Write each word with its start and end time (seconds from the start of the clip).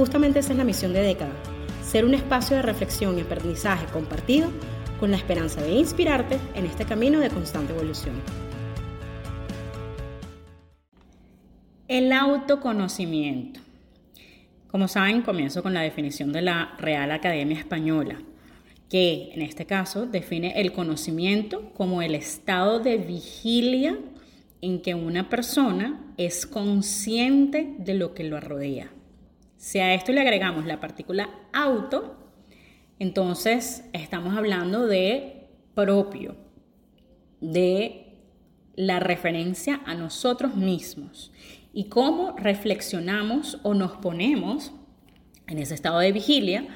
Justamente 0.00 0.38
esa 0.38 0.52
es 0.52 0.56
la 0.56 0.64
misión 0.64 0.94
de 0.94 1.02
Década, 1.02 1.34
ser 1.84 2.06
un 2.06 2.14
espacio 2.14 2.56
de 2.56 2.62
reflexión 2.62 3.18
y 3.18 3.20
aprendizaje 3.20 3.84
compartido 3.92 4.48
con 4.98 5.10
la 5.10 5.18
esperanza 5.18 5.60
de 5.60 5.72
inspirarte 5.72 6.38
en 6.54 6.64
este 6.64 6.86
camino 6.86 7.20
de 7.20 7.28
constante 7.28 7.74
evolución. 7.74 8.14
El 11.86 12.10
autoconocimiento. 12.12 13.60
Como 14.68 14.88
saben, 14.88 15.20
comienzo 15.20 15.62
con 15.62 15.74
la 15.74 15.82
definición 15.82 16.32
de 16.32 16.40
la 16.40 16.76
Real 16.78 17.10
Academia 17.10 17.58
Española, 17.58 18.22
que 18.88 19.32
en 19.34 19.42
este 19.42 19.66
caso 19.66 20.06
define 20.06 20.58
el 20.62 20.72
conocimiento 20.72 21.74
como 21.74 22.00
el 22.00 22.14
estado 22.14 22.80
de 22.80 22.96
vigilia 22.96 23.98
en 24.62 24.80
que 24.80 24.94
una 24.94 25.28
persona 25.28 26.14
es 26.16 26.46
consciente 26.46 27.74
de 27.76 27.92
lo 27.92 28.14
que 28.14 28.24
lo 28.24 28.40
rodea. 28.40 28.90
Si 29.60 29.78
a 29.78 29.92
esto 29.92 30.10
le 30.12 30.22
agregamos 30.22 30.64
la 30.64 30.80
partícula 30.80 31.28
auto, 31.52 32.16
entonces 32.98 33.84
estamos 33.92 34.34
hablando 34.34 34.86
de 34.86 35.50
propio, 35.74 36.34
de 37.42 38.22
la 38.74 39.00
referencia 39.00 39.82
a 39.84 39.94
nosotros 39.94 40.54
mismos 40.54 41.30
y 41.74 41.90
cómo 41.90 42.34
reflexionamos 42.38 43.58
o 43.62 43.74
nos 43.74 43.98
ponemos 43.98 44.72
en 45.46 45.58
ese 45.58 45.74
estado 45.74 45.98
de 45.98 46.12
vigilia 46.12 46.66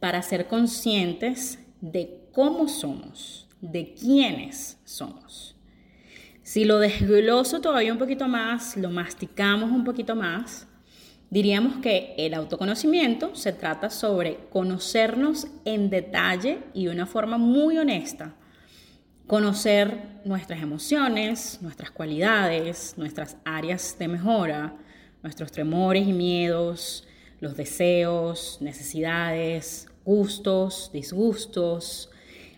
para 0.00 0.20
ser 0.20 0.48
conscientes 0.48 1.60
de 1.80 2.26
cómo 2.32 2.66
somos, 2.66 3.48
de 3.60 3.94
quiénes 3.94 4.80
somos. 4.82 5.54
Si 6.42 6.64
lo 6.64 6.80
desgloso 6.80 7.60
todavía 7.60 7.92
un 7.92 8.00
poquito 8.00 8.26
más, 8.26 8.76
lo 8.76 8.90
masticamos 8.90 9.70
un 9.70 9.84
poquito 9.84 10.16
más, 10.16 10.66
Diríamos 11.32 11.78
que 11.78 12.14
el 12.18 12.34
autoconocimiento 12.34 13.34
se 13.34 13.54
trata 13.54 13.88
sobre 13.88 14.36
conocernos 14.50 15.46
en 15.64 15.88
detalle 15.88 16.58
y 16.74 16.84
de 16.84 16.90
una 16.90 17.06
forma 17.06 17.38
muy 17.38 17.78
honesta. 17.78 18.34
Conocer 19.26 20.20
nuestras 20.26 20.60
emociones, 20.60 21.58
nuestras 21.62 21.90
cualidades, 21.90 22.98
nuestras 22.98 23.38
áreas 23.46 23.96
de 23.98 24.08
mejora, 24.08 24.76
nuestros 25.22 25.50
temores 25.50 26.06
y 26.06 26.12
miedos, 26.12 27.08
los 27.40 27.56
deseos, 27.56 28.58
necesidades, 28.60 29.88
gustos, 30.04 30.90
disgustos, 30.92 32.10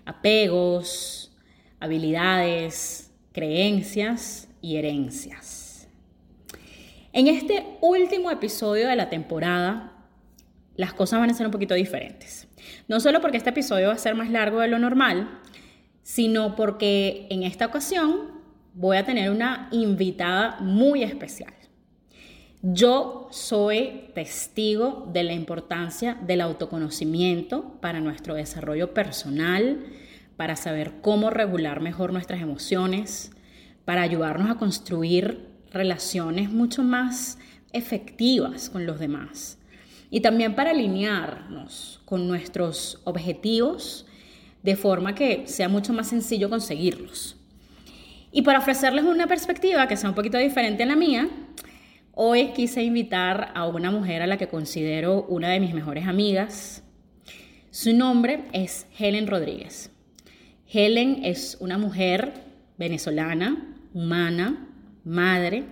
apegos, 0.05 1.31
habilidades, 1.79 3.13
creencias 3.33 4.49
y 4.61 4.79
herencias. 4.79 5.64
En 7.15 7.29
este 7.29 7.65
último 7.81 8.33
episodio 8.33 8.89
de 8.89 8.97
la 8.97 9.09
temporada, 9.09 9.93
las 10.75 10.93
cosas 10.95 11.21
van 11.21 11.31
a 11.31 11.35
ser 11.35 11.47
un 11.47 11.53
poquito 11.53 11.75
diferentes. 11.75 12.49
No 12.89 12.99
solo 12.99 13.21
porque 13.21 13.37
este 13.37 13.51
episodio 13.51 13.87
va 13.87 13.95
a 13.95 13.99
ser 13.99 14.17
más 14.17 14.31
largo 14.31 14.59
de 14.59 14.67
lo 14.67 14.81
normal, 14.81 15.39
sino 16.03 16.57
porque 16.57 17.29
en 17.31 17.45
esta 17.45 17.67
ocasión 17.67 18.33
voy 18.75 18.97
a 18.97 19.05
tener 19.05 19.31
una 19.31 19.69
invitada 19.71 20.59
muy 20.59 21.05
especial. 21.05 21.55
Yo 22.63 23.29
soy 23.31 24.11
testigo 24.17 25.09
de 25.13 25.23
la 25.23 25.35
importancia 25.35 26.19
del 26.21 26.41
autoconocimiento 26.41 27.79
para 27.81 28.01
nuestro 28.01 28.35
desarrollo 28.35 28.93
personal, 28.93 29.87
para 30.37 30.57
saber 30.57 30.95
cómo 31.01 31.31
regular 31.31 31.81
mejor 31.81 32.13
nuestras 32.13 32.43
emociones, 32.43 33.31
para 33.85 34.03
ayudarnos 34.03 34.51
a 34.51 34.59
construir 34.59 35.54
relaciones 35.75 36.51
mucho 36.51 36.83
más 36.83 37.39
efectivas 37.73 38.71
con 38.71 38.87
los 38.87 38.99
demás. 38.99 39.59
Y 40.11 40.21
también 40.21 40.55
para 40.55 40.71
alinearnos 40.71 42.01
con 42.05 42.27
nuestros 42.29 43.01
objetivos 43.05 44.07
de 44.63 44.77
forma 44.77 45.15
que 45.15 45.47
sea 45.47 45.69
mucho 45.69 45.93
más 45.93 46.09
sencillo 46.09 46.49
conseguirlos. 46.49 47.37
Y 48.33 48.43
para 48.43 48.61
ofrecerles 48.61 49.05
una 49.05 49.27
perspectiva 49.27 49.87
que 49.87 49.97
sea 49.97 50.09
un 50.09 50.15
poquito 50.15 50.39
diferente 50.39 50.83
a 50.83 50.87
la 50.87 50.97
mía, 50.97 51.29
hoy 52.13 52.53
quise 52.53 52.83
invitar 52.83 53.53
a 53.55 53.67
una 53.67 53.91
mujer 53.91 54.23
a 54.23 54.27
la 54.27 54.39
que 54.39 54.49
considero 54.49 55.25
una 55.29 55.51
de 55.51 55.61
mis 55.61 55.75
mejores 55.75 56.07
amigas. 56.07 56.83
Su 57.71 57.93
nombre 57.93 58.45
es 58.53 58.87
Helen 58.99 59.27
Rodríguez. 59.27 59.91
Helen 60.73 61.21
es 61.25 61.57
una 61.61 61.79
mujer 61.79 62.33
venezolana, 62.79 63.77
humana, 63.93 64.69
madre, 65.05 65.65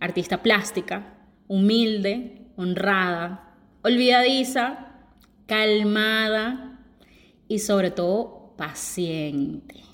artista 0.00 0.42
plástica, 0.42 1.14
humilde, 1.48 2.42
honrada, 2.56 3.54
olvidadiza, 3.82 4.86
calmada 5.46 6.80
y 7.48 7.58
sobre 7.60 7.90
todo 7.90 8.54
paciente. 8.56 9.86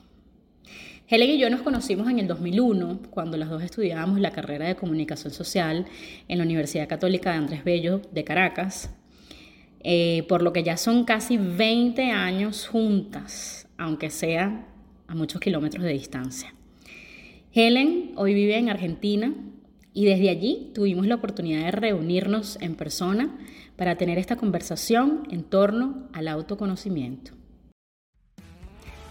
Helen 1.09 1.31
y 1.31 1.39
yo 1.39 1.51
nos 1.51 1.61
conocimos 1.61 2.09
en 2.09 2.19
el 2.21 2.27
2001, 2.27 3.01
cuando 3.11 3.37
las 3.37 3.51
dos 3.51 3.63
estudiábamos 3.63 4.19
la 4.19 4.31
carrera 4.31 4.67
de 4.67 4.77
comunicación 4.77 5.31
social 5.31 5.85
en 6.27 6.39
la 6.39 6.45
Universidad 6.45 6.89
Católica 6.89 7.33
de 7.33 7.37
Andrés 7.37 7.65
Bello 7.65 8.01
de 8.13 8.25
Caracas, 8.25 8.95
eh, 9.81 10.25
por 10.29 10.43
lo 10.43 10.55
que 10.55 10.63
ya 10.63 10.79
son 10.79 11.05
casi 11.05 11.37
20 11.37 12.13
años 12.13 12.67
juntas, 12.67 13.69
aunque 13.77 14.09
sea 14.09 14.67
a 15.07 15.15
muchos 15.15 15.39
kilómetros 15.39 15.85
de 15.85 15.93
distancia. 15.93 16.55
Helen 17.55 18.13
hoy 18.17 18.33
vive 18.33 18.57
en 18.57 18.71
Argentina 18.71 19.35
y 19.93 20.07
desde 20.07 20.31
allí 20.31 20.71
tuvimos 20.75 21.07
la 21.07 21.17
oportunidad 21.17 21.67
de 21.67 21.71
reunirnos 21.71 22.57
en 22.63 22.77
persona 22.77 23.37
para 23.77 23.97
tener 23.97 24.17
esta 24.17 24.37
conversación 24.37 25.25
en 25.31 25.45
torno 25.45 26.09
al 26.15 26.29
autoconocimiento. 26.29 27.33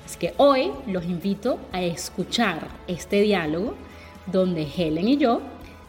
Así 0.05 0.17
que 0.17 0.33
hoy 0.37 0.71
los 0.87 1.05
invito 1.05 1.59
a 1.71 1.83
escuchar 1.83 2.67
este 2.87 3.21
diálogo 3.21 3.75
donde 4.31 4.63
Helen 4.75 5.07
y 5.07 5.17
yo 5.17 5.41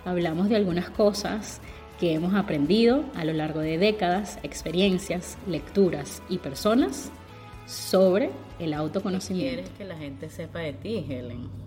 hablamos 0.04 0.50
de 0.50 0.56
algunas 0.56 0.90
cosas 0.90 1.62
que 1.98 2.12
hemos 2.12 2.34
aprendido 2.34 3.06
a 3.14 3.24
lo 3.24 3.32
largo 3.32 3.60
de 3.60 3.78
décadas, 3.78 4.38
experiencias, 4.42 5.38
lecturas 5.46 6.22
y 6.28 6.36
personas 6.36 7.10
sobre 7.66 8.28
el 8.58 8.74
autoconocimiento. 8.74 9.54
¿Quieres 9.54 9.70
que 9.70 9.84
la 9.84 9.96
gente 9.96 10.28
sepa 10.28 10.58
de 10.58 10.74
ti, 10.74 11.06
Helen? 11.08 11.61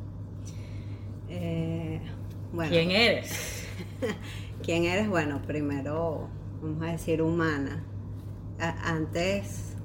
Eh, 1.29 2.01
¿Quién 2.69 2.91
eres? 2.91 3.67
¿Quién 4.63 4.85
eres? 4.85 5.09
Bueno, 5.09 5.41
primero 5.41 6.29
vamos 6.61 6.83
a 6.83 6.91
decir 6.91 7.21
humana. 7.21 7.83
antes 8.59 9.75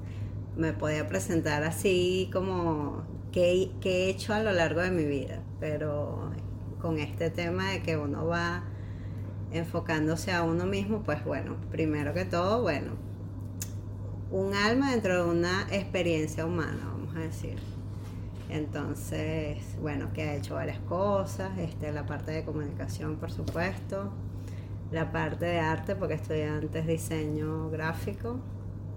me 0.55 0.73
podía 0.73 1.07
presentar 1.07 1.63
así 1.63 2.29
como 2.31 3.03
qué, 3.31 3.71
he 3.83 4.09
hecho 4.09 4.33
a 4.33 4.41
lo 4.41 4.51
largo 4.51 4.81
de 4.81 4.91
mi 4.91 5.05
vida, 5.05 5.41
pero 5.59 6.31
con 6.81 6.99
este 6.99 7.29
tema 7.29 7.71
de 7.71 7.81
que 7.81 7.97
uno 7.97 8.25
va 8.25 8.63
enfocándose 9.51 10.31
a 10.31 10.43
uno 10.43 10.65
mismo, 10.65 11.03
pues 11.03 11.23
bueno, 11.25 11.57
primero 11.71 12.13
que 12.13 12.25
todo, 12.25 12.61
bueno, 12.61 12.93
un 14.31 14.53
alma 14.53 14.91
dentro 14.91 15.25
de 15.25 15.31
una 15.31 15.67
experiencia 15.71 16.45
humana, 16.45 16.79
vamos 16.85 17.15
a 17.15 17.19
decir. 17.19 17.57
Entonces, 18.51 19.77
bueno, 19.81 20.11
que 20.11 20.23
ha 20.23 20.35
hecho 20.35 20.55
varias 20.55 20.79
cosas, 20.79 21.57
este, 21.57 21.93
la 21.93 22.05
parte 22.05 22.31
de 22.31 22.43
comunicación, 22.43 23.15
por 23.15 23.31
supuesto, 23.31 24.11
la 24.91 25.13
parte 25.13 25.45
de 25.45 25.59
arte, 25.59 25.95
porque 25.95 26.15
estudié 26.15 26.47
antes 26.49 26.85
diseño 26.85 27.69
gráfico 27.69 28.41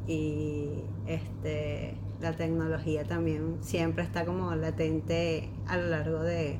y 0.08 0.70
este, 1.06 1.94
la 2.20 2.32
tecnología 2.32 3.04
también 3.04 3.58
siempre 3.60 4.02
está 4.02 4.24
como 4.24 4.52
latente 4.56 5.50
a 5.68 5.76
lo 5.76 5.86
largo 5.86 6.18
de, 6.18 6.58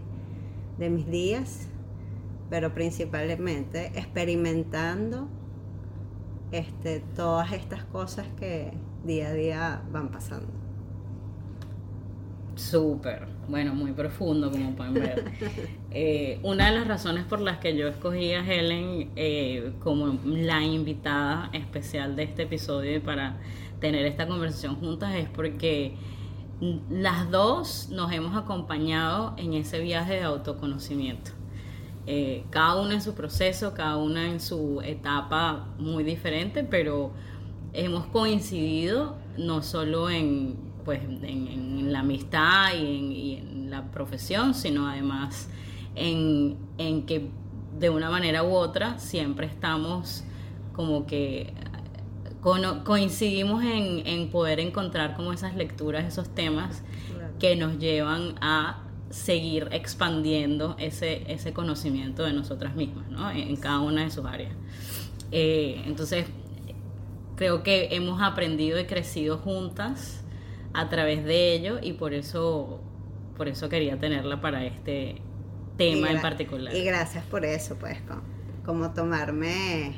de 0.79 0.89
mis 0.89 1.09
días, 1.09 1.67
pero 2.49 2.75
principalmente 2.75 3.87
experimentando 3.99 5.27
este, 6.53 7.01
todas 7.17 7.53
estas 7.53 7.85
cosas 7.87 8.29
que 8.39 8.73
día 9.05 9.31
a 9.31 9.33
día 9.33 9.83
van 9.91 10.13
pasando. 10.13 10.64
Súper. 12.57 13.27
Bueno, 13.49 13.75
muy 13.75 13.93
profundo, 13.93 14.51
como 14.51 14.75
pueden 14.75 14.95
ver. 14.95 15.25
Eh, 15.97 16.41
una 16.43 16.73
de 16.73 16.79
las 16.81 16.89
razones 16.89 17.25
por 17.25 17.41
las 17.41 17.59
que 17.59 17.77
yo 17.77 17.87
escogí 17.87 18.33
a 18.33 18.45
Helen 18.45 19.13
eh, 19.15 19.75
como 19.79 20.19
la 20.25 20.61
invitada 20.61 21.51
especial 21.53 22.17
de 22.17 22.25
este 22.25 22.43
episodio 22.43 23.01
para 23.01 23.39
tener 23.79 24.05
esta 24.05 24.27
conversación 24.27 24.75
juntas 24.75 25.15
es 25.15 25.29
porque 25.29 25.95
las 26.91 27.31
dos 27.31 27.91
nos 27.91 28.11
hemos 28.11 28.37
acompañado 28.37 29.35
en 29.37 29.55
ese 29.55 29.79
viaje 29.79 30.15
de 30.15 30.23
autoconocimiento. 30.23 31.31
Eh, 32.07 32.45
cada 32.51 32.81
una 32.83 32.95
en 32.95 33.03
su 33.03 33.15
proceso, 33.15 33.73
cada 33.73 33.97
una 33.97 34.29
en 34.29 34.41
su 34.41 34.81
etapa 34.83 35.69
muy 35.79 36.03
diferente, 36.03 36.65
pero 36.65 37.13
hemos 37.73 38.07
coincidido 38.07 39.17
no 39.39 39.63
solo 39.63 40.11
en, 40.11 40.57
pues, 40.85 41.01
en, 41.03 41.93
la 41.93 42.01
amistad 42.01 42.75
y 42.75 43.37
en, 43.37 43.71
la 43.71 43.91
profesión, 43.91 44.55
sino 44.55 44.89
además 44.89 45.49
en, 45.97 46.57
que 47.07 47.29
de 47.79 47.91
una 47.91 48.11
manera 48.11 48.45
u 48.45 48.53
otra 48.55 48.99
siempre 48.99 49.47
estamos 49.47 50.23
como 50.73 51.07
que 51.07 51.53
coincidimos 52.85 53.65
en, 53.65 54.29
poder 54.31 54.61
encontrar 54.61 55.17
como 55.17 55.33
esas 55.33 55.57
lecturas, 55.57 56.05
esos 56.05 56.29
temas 56.29 56.83
que 57.39 57.57
nos 57.57 57.79
llevan 57.79 58.35
a 58.41 58.83
seguir 59.11 59.69
expandiendo 59.73 60.77
ese, 60.79 61.25
ese 61.33 61.53
conocimiento 61.53 62.25
de 62.25 62.33
nosotras 62.33 62.75
mismas, 62.75 63.09
¿no? 63.11 63.31
En, 63.31 63.57
cada 63.57 63.81
una 63.81 64.05
de 64.05 64.11
sus 64.11 64.25
áreas. 64.25 64.53
Eh, 65.31 65.83
entonces, 65.87 66.27
creo 67.37 67.63
que 67.63 67.89
hemos 67.93 68.21
aprendido 68.23 68.79
y 68.79 68.85
crecido 68.85 69.39
juntas 69.39 70.24
a 70.75 70.89
través 70.89 71.25
de 71.25 71.55
ello 71.55 71.79
y 71.81 71.93
por 71.95 72.13
eso, 72.13 72.81
por 73.37 73.49
eso 73.49 73.69
quería 73.69 73.99
tenerla 73.99 74.41
para 74.41 74.65
este 74.65 75.23
tema 75.77 76.11
en 76.11 76.21
particular. 76.21 76.75
Y 76.75 76.85
gracias 76.85 77.25
por 77.25 77.45
eso, 77.45 77.77
pues, 77.77 77.99
como, 78.67 78.93
tomarme 78.93 79.95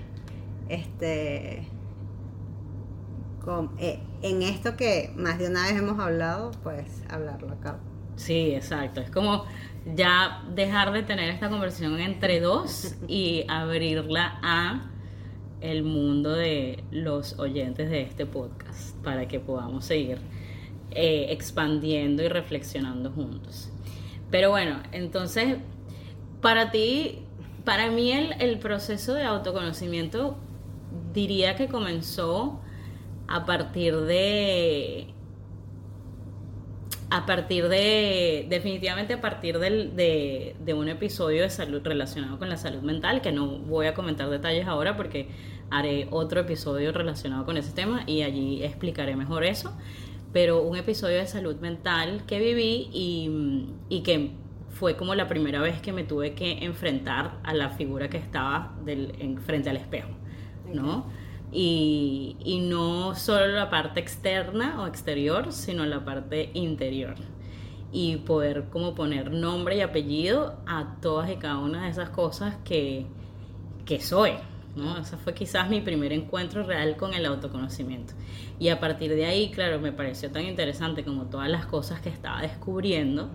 este 0.68 1.66
eh, 3.78 4.00
en 4.22 4.42
esto 4.42 4.76
que 4.76 5.12
más 5.16 5.38
de 5.38 5.48
una 5.48 5.62
vez 5.62 5.76
hemos 5.76 5.98
hablado, 6.00 6.50
pues 6.62 7.02
hablarlo 7.08 7.52
acá. 7.52 7.78
Sí, 8.16 8.54
exacto. 8.54 9.00
Es 9.00 9.10
como 9.10 9.44
ya 9.94 10.42
dejar 10.54 10.92
de 10.92 11.04
tener 11.04 11.30
esta 11.30 11.48
conversación 11.48 12.00
entre 12.00 12.40
dos 12.40 12.96
y 13.08 13.44
abrirla 13.48 14.40
a 14.42 14.90
el 15.60 15.84
mundo 15.84 16.32
de 16.32 16.84
los 16.90 17.38
oyentes 17.38 17.88
de 17.88 18.02
este 18.02 18.26
podcast 18.26 18.96
para 19.02 19.26
que 19.28 19.40
podamos 19.40 19.84
seguir 19.84 20.18
eh, 20.90 21.26
expandiendo 21.30 22.22
y 22.22 22.28
reflexionando 22.28 23.10
juntos. 23.10 23.70
Pero 24.30 24.50
bueno, 24.50 24.80
entonces, 24.92 25.58
para 26.40 26.70
ti, 26.70 27.20
para 27.64 27.90
mí 27.90 28.12
el, 28.12 28.58
proceso 28.58 29.14
de 29.14 29.24
autoconocimiento 29.24 30.36
diría 31.12 31.56
que 31.56 31.68
comenzó 31.68 32.60
a 33.28 33.44
partir 33.44 33.96
de 33.96 35.12
a 37.08 37.24
partir 37.24 37.68
de, 37.68 38.46
definitivamente 38.48 39.14
a 39.14 39.20
partir 39.20 39.58
de, 39.58 40.54
de, 40.58 40.74
un 40.74 40.88
episodio 40.88 41.42
de 41.42 41.50
salud 41.50 41.80
relacionado 41.84 42.38
con 42.38 42.48
la 42.48 42.56
salud 42.56 42.82
mental, 42.82 43.20
que 43.22 43.30
no 43.30 43.58
voy 43.58 43.86
a 43.86 43.94
comentar 43.94 44.28
detalles 44.28 44.66
ahora 44.66 44.96
porque 44.96 45.28
haré 45.70 46.08
otro 46.10 46.40
episodio 46.40 46.92
relacionado 46.92 47.44
con 47.44 47.56
ese 47.56 47.72
tema 47.72 48.02
y 48.06 48.22
allí 48.22 48.62
explicaré 48.64 49.16
mejor 49.16 49.44
eso, 49.44 49.72
pero 50.36 50.60
un 50.60 50.76
episodio 50.76 51.16
de 51.16 51.26
salud 51.26 51.56
mental 51.60 52.24
que 52.26 52.38
viví 52.38 52.90
y, 52.92 53.70
y 53.88 54.02
que 54.02 54.32
fue 54.68 54.94
como 54.94 55.14
la 55.14 55.28
primera 55.28 55.62
vez 55.62 55.80
que 55.80 55.94
me 55.94 56.04
tuve 56.04 56.34
que 56.34 56.62
enfrentar 56.62 57.38
a 57.42 57.54
la 57.54 57.70
figura 57.70 58.10
que 58.10 58.18
estaba 58.18 58.74
del, 58.84 59.14
en, 59.18 59.38
frente 59.38 59.70
al 59.70 59.78
espejo, 59.78 60.10
¿no? 60.70 61.06
y, 61.50 62.36
y, 62.44 62.60
no 62.60 63.14
solo 63.14 63.46
la 63.46 63.70
parte 63.70 63.98
externa 63.98 64.82
o 64.82 64.86
exterior, 64.86 65.54
sino 65.54 65.86
la 65.86 66.04
parte 66.04 66.50
interior. 66.52 67.14
Y 67.90 68.16
poder 68.16 68.64
como 68.68 68.94
poner 68.94 69.30
nombre 69.30 69.78
y 69.78 69.80
apellido 69.80 70.58
a 70.66 70.98
todas 71.00 71.30
y 71.30 71.36
cada 71.36 71.56
una 71.60 71.84
de 71.84 71.92
esas 71.92 72.10
cosas 72.10 72.56
que, 72.62 73.06
que 73.86 74.00
soy. 74.00 74.32
¿No? 74.76 74.98
Ese 74.98 75.16
fue 75.16 75.34
quizás 75.34 75.68
mi 75.68 75.80
primer 75.80 76.12
encuentro 76.12 76.62
real 76.62 76.96
con 76.96 77.14
el 77.14 77.24
autoconocimiento. 77.26 78.14
Y 78.58 78.68
a 78.68 78.78
partir 78.78 79.14
de 79.14 79.26
ahí, 79.26 79.50
claro, 79.50 79.80
me 79.80 79.90
pareció 79.90 80.30
tan 80.30 80.44
interesante 80.44 81.02
como 81.04 81.26
todas 81.26 81.48
las 81.48 81.66
cosas 81.66 82.00
que 82.00 82.10
estaba 82.10 82.42
descubriendo, 82.42 83.30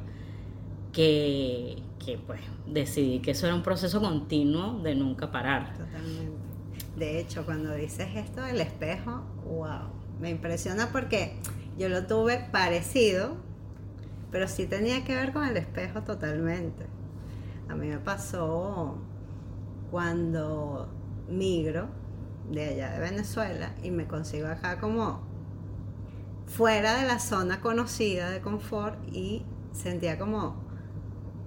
que, 0.93 1.81
que 2.03 2.17
pues 2.17 2.41
decidí 2.67 3.19
que 3.19 3.31
eso 3.31 3.47
era 3.47 3.55
un 3.55 3.63
proceso 3.63 3.99
continuo 3.99 4.79
de 4.81 4.95
nunca 4.95 5.31
parar. 5.31 5.73
Totalmente. 5.73 6.31
De 6.95 7.19
hecho, 7.19 7.45
cuando 7.45 7.73
dices 7.73 8.09
esto 8.15 8.41
del 8.41 8.61
espejo, 8.61 9.23
wow, 9.45 9.89
me 10.19 10.29
impresiona 10.29 10.89
porque 10.91 11.37
yo 11.77 11.89
lo 11.89 12.05
tuve 12.05 12.37
parecido, 12.51 13.37
pero 14.29 14.47
sí 14.47 14.67
tenía 14.67 15.03
que 15.03 15.15
ver 15.15 15.33
con 15.33 15.45
el 15.45 15.57
espejo 15.57 16.03
totalmente. 16.03 16.85
A 17.69 17.75
mí 17.75 17.87
me 17.87 17.97
pasó 17.97 18.97
cuando 19.89 20.89
migro 21.31 21.87
de 22.49 22.65
allá 22.65 22.91
de 22.91 22.99
Venezuela 22.99 23.75
y 23.83 23.91
me 23.91 24.07
consigo 24.07 24.47
acá 24.47 24.79
como 24.79 25.21
fuera 26.45 26.97
de 26.97 27.07
la 27.07 27.19
zona 27.19 27.61
conocida 27.61 28.29
de 28.29 28.41
confort 28.41 28.97
y 29.11 29.45
sentía 29.71 30.19
como 30.19 30.55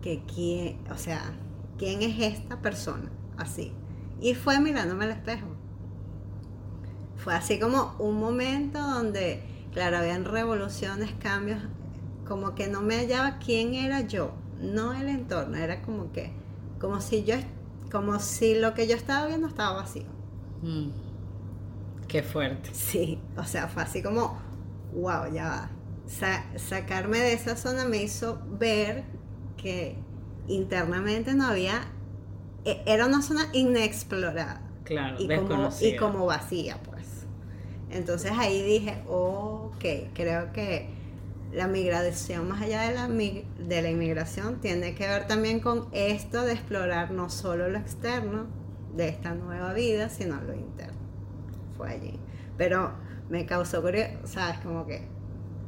que 0.00 0.24
quién, 0.24 0.78
o 0.90 0.96
sea, 0.96 1.22
¿quién 1.78 2.02
es 2.02 2.20
esta 2.20 2.60
persona? 2.60 3.10
Así. 3.36 3.72
Y 4.20 4.34
fue 4.34 4.60
mirándome 4.60 5.04
al 5.04 5.12
espejo. 5.12 5.46
Fue 7.16 7.34
así 7.34 7.58
como 7.58 7.94
un 7.98 8.18
momento 8.18 8.78
donde, 8.78 9.42
claro, 9.72 9.98
habían 9.98 10.24
revoluciones, 10.24 11.12
cambios, 11.18 11.60
como 12.26 12.54
que 12.54 12.68
no 12.68 12.80
me 12.80 12.96
hallaba 12.96 13.38
quién 13.38 13.74
era 13.74 14.00
yo, 14.02 14.32
no 14.60 14.92
el 14.92 15.08
entorno, 15.08 15.56
era 15.56 15.82
como 15.82 16.12
que, 16.12 16.32
como 16.80 17.00
si 17.00 17.24
yo, 17.24 17.36
como 17.94 18.18
si 18.18 18.56
lo 18.56 18.74
que 18.74 18.88
yo 18.88 18.96
estaba 18.96 19.28
viendo 19.28 19.46
estaba 19.46 19.76
vacío. 19.76 20.08
Mm. 20.62 20.88
Qué 22.08 22.24
fuerte. 22.24 22.70
Sí, 22.72 23.20
o 23.36 23.44
sea, 23.44 23.68
fue 23.68 23.84
así 23.84 24.02
como, 24.02 24.36
wow, 24.94 25.32
ya 25.32 25.70
va. 26.08 26.58
sacarme 26.58 27.20
de 27.20 27.34
esa 27.34 27.54
zona 27.54 27.84
me 27.84 28.02
hizo 28.02 28.42
ver 28.58 29.04
que 29.56 29.96
internamente 30.48 31.34
no 31.34 31.46
había 31.46 31.82
e, 32.64 32.82
era 32.84 33.06
una 33.06 33.22
zona 33.22 33.48
inexplorada. 33.52 34.60
Claro, 34.82 35.16
y 35.20 35.28
como, 35.28 35.70
y 35.80 35.94
como 35.94 36.26
vacía, 36.26 36.82
pues. 36.82 37.28
Entonces 37.90 38.32
ahí 38.32 38.60
dije, 38.60 39.04
ok, 39.06 39.84
creo 40.14 40.52
que 40.52 40.88
la 41.54 41.68
migración, 41.68 42.48
más 42.48 42.62
allá 42.62 42.82
de 42.82 42.94
la, 42.94 43.06
de 43.08 43.82
la 43.82 43.90
inmigración, 43.90 44.60
tiene 44.60 44.94
que 44.94 45.06
ver 45.06 45.26
también 45.26 45.60
con 45.60 45.88
esto 45.92 46.42
de 46.42 46.52
explorar 46.52 47.12
no 47.12 47.30
solo 47.30 47.68
lo 47.68 47.78
externo 47.78 48.46
de 48.94 49.08
esta 49.08 49.34
nueva 49.34 49.72
vida, 49.72 50.08
sino 50.08 50.40
lo 50.40 50.54
interno. 50.54 50.98
Fue 51.76 51.90
allí. 51.90 52.18
Pero 52.58 52.92
me 53.28 53.46
causó 53.46 53.82
curiosidad, 53.82 54.20
¿sabes? 54.24 54.58
Como 54.58 54.86
que 54.86 55.06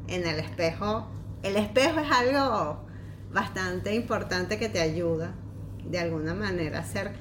en 0.08 0.26
el 0.26 0.40
espejo, 0.40 1.08
el 1.42 1.56
espejo 1.56 2.00
es 2.00 2.10
algo 2.10 2.80
bastante 3.32 3.94
importante 3.94 4.58
que 4.58 4.68
te 4.68 4.80
ayuda 4.80 5.34
de 5.84 5.98
alguna 6.00 6.34
manera 6.34 6.82
ser 6.84 7.12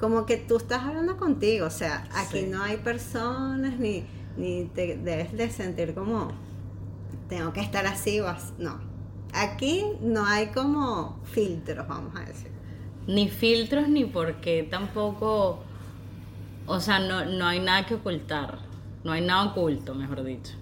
como 0.00 0.26
que 0.26 0.36
tú 0.36 0.58
estás 0.58 0.82
hablando 0.84 1.16
contigo, 1.16 1.66
o 1.66 1.70
sea, 1.70 2.06
aquí 2.14 2.42
no 2.42 2.62
hay 2.62 2.76
personas 2.76 3.78
ni, 3.78 4.04
ni 4.36 4.66
te 4.66 4.96
debes 4.96 5.32
de 5.32 5.50
sentir 5.50 5.94
como 5.94 6.32
tengo 7.28 7.52
que 7.52 7.60
estar 7.60 7.86
así 7.86 8.20
o 8.20 8.28
así, 8.28 8.52
no. 8.58 8.78
Aquí 9.32 9.84
no 10.00 10.24
hay 10.24 10.46
como 10.48 11.20
filtros, 11.24 11.86
vamos 11.86 12.14
a 12.16 12.20
decir. 12.20 12.50
Ni 13.06 13.28
filtros 13.28 13.88
ni 13.88 14.04
porque 14.04 14.66
tampoco, 14.68 15.62
o 16.66 16.80
sea, 16.80 16.98
no, 16.98 17.24
no 17.24 17.46
hay 17.46 17.60
nada 17.60 17.86
que 17.86 17.94
ocultar, 17.94 18.58
no 19.04 19.12
hay 19.12 19.20
nada 19.20 19.44
oculto, 19.44 19.94
mejor 19.94 20.24
dicho. 20.24 20.54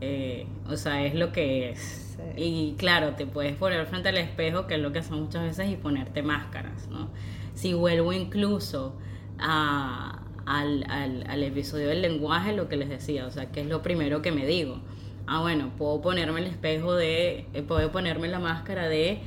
Eh, 0.00 0.46
o 0.68 0.76
sea, 0.76 1.04
es 1.06 1.14
lo 1.14 1.32
que 1.32 1.70
es. 1.70 2.18
Y 2.36 2.74
claro, 2.76 3.14
te 3.14 3.24
puedes 3.24 3.54
poner 3.56 3.86
frente 3.86 4.08
al 4.08 4.18
espejo, 4.18 4.66
que 4.66 4.74
es 4.74 4.80
lo 4.80 4.92
que 4.92 4.98
hacen 4.98 5.20
muchas 5.20 5.42
veces, 5.42 5.70
y 5.70 5.76
ponerte 5.76 6.22
máscaras, 6.22 6.88
¿no? 6.88 7.08
Si 7.54 7.72
vuelvo 7.72 8.12
incluso 8.12 8.96
a, 9.38 10.22
al, 10.44 10.84
al, 10.88 11.42
episodio 11.42 11.88
del 11.88 12.02
lenguaje, 12.02 12.52
lo 12.52 12.68
que 12.68 12.76
les 12.76 12.88
decía, 12.88 13.26
o 13.26 13.30
sea, 13.30 13.52
que 13.52 13.60
es 13.60 13.66
lo 13.66 13.82
primero 13.82 14.22
que 14.22 14.32
me 14.32 14.46
digo. 14.46 14.80
Ah, 15.26 15.40
bueno, 15.40 15.70
puedo 15.78 16.00
ponerme 16.00 16.40
el 16.40 16.46
espejo 16.46 16.94
de, 16.94 17.46
eh, 17.52 17.62
puedo 17.62 17.90
ponerme 17.92 18.28
la 18.28 18.38
máscara 18.38 18.88
de, 18.88 19.20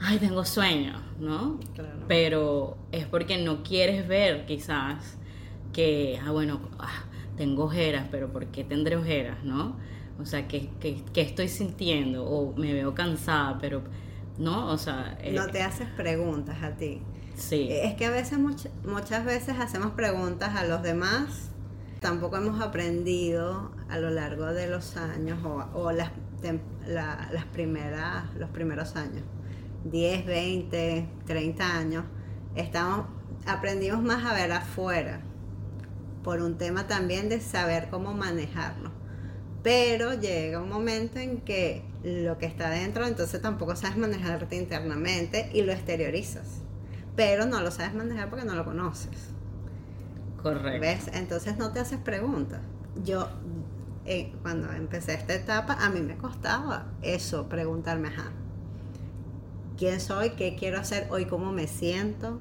ay, 0.00 0.18
tengo 0.18 0.44
sueño, 0.44 1.00
¿no? 1.18 1.58
Pero 2.08 2.76
es 2.92 3.06
porque 3.06 3.38
no 3.38 3.62
quieres 3.62 4.06
ver 4.06 4.46
quizás 4.46 5.18
que, 5.72 6.20
ah, 6.24 6.30
bueno, 6.30 6.60
ah, 6.78 7.04
tengo 7.36 7.64
ojeras, 7.64 8.06
pero 8.10 8.32
¿por 8.32 8.46
qué 8.46 8.64
tendré 8.64 8.96
ojeras, 8.96 9.42
no? 9.44 9.76
O 10.20 10.26
sea, 10.26 10.46
¿qué, 10.46 10.68
qué, 10.80 11.02
qué 11.12 11.22
estoy 11.22 11.48
sintiendo? 11.48 12.24
O 12.24 12.54
me 12.56 12.72
veo 12.72 12.94
cansada, 12.94 13.58
pero 13.58 13.82
no, 14.38 14.68
o 14.68 14.78
sea... 14.78 15.18
eh, 15.22 15.32
no 15.32 15.46
te 15.48 15.62
haces 15.62 15.88
preguntas 15.96 16.62
a 16.62 16.76
ti. 16.76 17.00
Sí. 17.34 17.68
Es 17.70 17.94
que 17.94 18.06
a 18.06 18.10
veces, 18.10 18.38
muchas 18.38 19.24
veces 19.24 19.56
hacemos 19.58 19.92
preguntas 19.92 20.54
a 20.56 20.64
los 20.64 20.82
demás. 20.82 21.49
Tampoco 22.00 22.38
hemos 22.38 22.62
aprendido 22.62 23.72
a 23.90 23.98
lo 23.98 24.08
largo 24.08 24.46
de 24.46 24.68
los 24.68 24.96
años 24.96 25.38
o, 25.74 25.92
las, 25.92 26.10
primeras, 27.52 28.34
los 28.36 28.48
primeros 28.48 28.96
años, 28.96 29.22
10, 29.84 30.24
20, 30.24 31.08
30 31.26 31.76
años, 31.76 32.04
estamos, 32.54 33.06
aprendimos 33.46 34.02
más 34.02 34.24
a 34.24 34.32
ver 34.32 34.50
afuera 34.50 35.20
por 36.24 36.40
un 36.40 36.56
tema 36.56 36.86
también 36.86 37.28
de 37.28 37.38
saber 37.38 37.88
cómo 37.90 38.14
manejarnos. 38.14 38.92
Pero 39.62 40.14
llega 40.14 40.58
un 40.58 40.70
momento 40.70 41.18
en 41.18 41.42
que 41.42 41.84
lo 42.02 42.38
que 42.38 42.46
está 42.46 42.70
dentro, 42.70 43.06
entonces 43.06 43.42
tampoco 43.42 43.76
sabes 43.76 43.98
manejarte 43.98 44.56
internamente 44.56 45.50
y 45.52 45.60
lo 45.62 45.72
exteriorizas. 45.72 46.62
Pero 47.14 47.44
no 47.44 47.60
lo 47.60 47.70
sabes 47.70 47.92
manejar 47.92 48.30
porque 48.30 48.46
no 48.46 48.54
lo 48.54 48.64
conoces. 48.64 49.29
Correcto. 50.42 50.80
¿Ves? 50.80 51.08
Entonces 51.12 51.58
no 51.58 51.72
te 51.72 51.80
haces 51.80 51.98
preguntas. 51.98 52.60
Yo, 53.04 53.28
eh, 54.04 54.32
cuando 54.42 54.72
empecé 54.72 55.14
esta 55.14 55.34
etapa, 55.34 55.74
a 55.80 55.90
mí 55.90 56.00
me 56.00 56.16
costaba 56.16 56.86
eso, 57.02 57.48
preguntarme, 57.48 58.08
ajá, 58.08 58.30
¿quién 59.76 60.00
soy? 60.00 60.30
¿Qué 60.30 60.56
quiero 60.56 60.78
hacer 60.78 61.06
hoy? 61.10 61.26
¿Cómo 61.26 61.52
me 61.52 61.66
siento? 61.66 62.40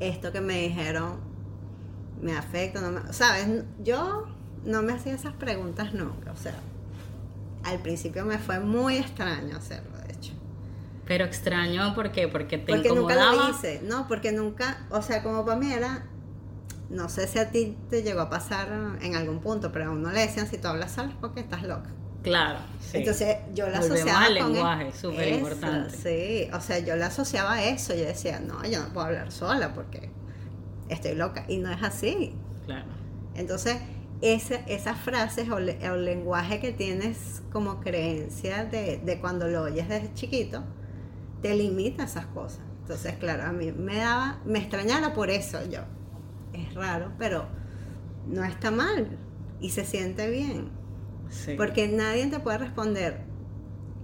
Esto 0.00 0.32
que 0.32 0.40
me 0.40 0.60
dijeron 0.60 1.28
me 2.20 2.36
afecta, 2.36 2.80
no 2.80 2.90
me, 2.90 3.12
¿sabes? 3.12 3.46
Yo 3.82 4.26
no 4.64 4.82
me 4.82 4.92
hacía 4.92 5.14
esas 5.14 5.34
preguntas 5.34 5.94
nunca, 5.94 6.32
o 6.32 6.36
sea, 6.36 6.54
al 7.64 7.78
principio 7.78 8.24
me 8.24 8.38
fue 8.38 8.60
muy 8.60 8.96
extraño 8.96 9.56
hacerlo, 9.56 9.96
de 10.06 10.14
hecho. 10.14 10.32
Pero 11.06 11.24
extraño, 11.24 11.94
¿por 11.94 12.12
qué? 12.12 12.28
Porque 12.28 12.58
te 12.58 12.72
porque 12.72 12.88
incomodaba. 12.88 13.32
nunca 13.32 13.48
lo 13.48 13.50
hice, 13.50 13.80
no, 13.84 14.08
porque 14.08 14.32
nunca, 14.32 14.86
o 14.90 15.02
sea, 15.02 15.22
como 15.22 15.44
para 15.44 15.58
mí 15.58 15.72
era, 15.72 16.04
no 16.90 17.08
sé 17.08 17.26
si 17.28 17.38
a 17.38 17.50
ti 17.50 17.76
te 17.90 18.02
llegó 18.02 18.20
a 18.20 18.30
pasar 18.30 18.68
en 19.00 19.14
algún 19.14 19.40
punto, 19.40 19.72
pero 19.72 19.86
a 19.86 19.90
uno 19.90 20.10
le 20.10 20.20
decían, 20.20 20.46
si 20.46 20.58
tú 20.58 20.68
hablas 20.68 20.92
solo 20.92 21.10
es 21.10 21.14
porque 21.16 21.40
estás 21.40 21.62
loca. 21.62 21.90
Claro, 22.22 22.58
sí. 22.80 22.98
Entonces 22.98 23.36
yo 23.54 23.66
la 23.68 23.80
Volvemos 23.80 24.00
asociaba 24.00 24.24
al 24.24 24.38
con 24.38 24.52
lenguaje, 24.52 24.92
súper 24.92 25.28
importante. 25.28 25.96
Sí, 25.96 26.50
o 26.52 26.60
sea, 26.60 26.78
yo 26.78 26.96
la 26.96 27.06
asociaba 27.06 27.54
a 27.54 27.64
eso, 27.64 27.94
yo 27.94 28.04
decía, 28.04 28.40
no, 28.40 28.64
yo 28.64 28.80
no 28.80 28.88
puedo 28.92 29.06
hablar 29.06 29.30
sola 29.30 29.72
porque 29.74 30.10
estoy 30.88 31.14
loca, 31.14 31.44
y 31.48 31.58
no 31.58 31.70
es 31.70 31.82
así. 31.82 32.34
Claro. 32.66 32.86
Entonces, 33.34 33.76
esa, 34.20 34.56
esas 34.66 34.98
frases 34.98 35.48
o, 35.50 35.60
le, 35.60 35.88
o, 35.90 35.96
lenguaje 35.96 36.58
que 36.58 36.72
tienes 36.72 37.42
como 37.52 37.80
creencia 37.80 38.64
de, 38.64 38.98
de, 38.98 39.20
cuando 39.20 39.46
lo 39.46 39.62
oyes 39.62 39.88
desde 39.88 40.12
chiquito, 40.14 40.64
te 41.40 41.54
limita 41.54 42.02
a 42.02 42.06
esas 42.06 42.26
cosas. 42.26 42.60
Entonces, 42.80 43.14
claro, 43.18 43.44
a 43.44 43.52
mí 43.52 43.70
me 43.70 43.96
daba, 43.96 44.40
me 44.44 44.58
extrañaba 44.58 45.12
por 45.12 45.30
eso 45.30 45.58
yo. 45.70 45.82
Es 46.58 46.74
raro, 46.74 47.12
pero 47.18 47.46
no 48.26 48.44
está 48.44 48.70
mal 48.70 49.18
y 49.60 49.70
se 49.70 49.84
siente 49.84 50.30
bien. 50.30 50.70
Sí. 51.30 51.54
Porque 51.56 51.88
nadie 51.88 52.26
te 52.28 52.40
puede 52.40 52.58
responder 52.58 53.22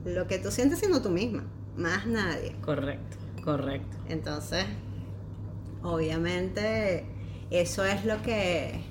lo 0.05 0.27
que 0.27 0.39
tú 0.39 0.51
sientes 0.51 0.79
sino 0.79 1.01
tú 1.01 1.11
misma, 1.11 1.45
más 1.77 2.07
nadie. 2.07 2.57
Correcto, 2.61 3.17
correcto. 3.43 3.97
Entonces, 4.09 4.67
obviamente, 5.83 7.07
eso 7.51 7.85
es 7.85 8.05
lo 8.05 8.21
que 8.23 8.83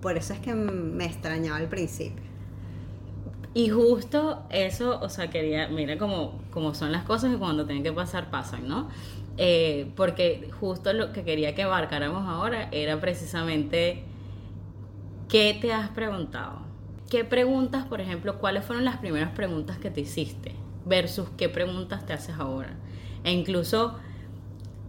por 0.00 0.16
eso 0.16 0.32
es 0.32 0.40
que 0.40 0.54
me 0.54 1.04
extrañaba 1.06 1.56
al 1.56 1.68
principio. 1.68 2.28
Y 3.54 3.70
justo 3.70 4.44
eso, 4.50 5.00
o 5.00 5.08
sea, 5.08 5.30
quería, 5.30 5.68
mira 5.68 5.98
cómo, 5.98 6.40
cómo 6.50 6.74
son 6.74 6.92
las 6.92 7.04
cosas 7.04 7.32
y 7.34 7.36
cuando 7.36 7.66
tienen 7.66 7.82
que 7.82 7.92
pasar, 7.92 8.30
pasan, 8.30 8.68
¿no? 8.68 8.88
Eh, 9.40 9.92
porque 9.94 10.50
justo 10.58 10.92
lo 10.92 11.12
que 11.12 11.22
quería 11.22 11.54
que 11.54 11.62
abarcáramos 11.62 12.28
ahora 12.28 12.68
era 12.72 13.00
precisamente 13.00 14.02
qué 15.28 15.56
te 15.60 15.72
has 15.72 15.90
preguntado. 15.90 16.60
¿Qué 17.08 17.24
preguntas, 17.24 17.86
por 17.86 18.00
ejemplo, 18.00 18.38
cuáles 18.38 18.64
fueron 18.64 18.84
las 18.84 18.98
primeras 18.98 19.30
preguntas 19.30 19.78
que 19.78 19.90
te 19.90 20.00
hiciste 20.00 20.54
versus 20.84 21.28
qué 21.36 21.48
preguntas 21.48 22.04
te 22.04 22.12
haces 22.12 22.36
ahora? 22.36 22.76
E 23.24 23.32
incluso 23.32 23.96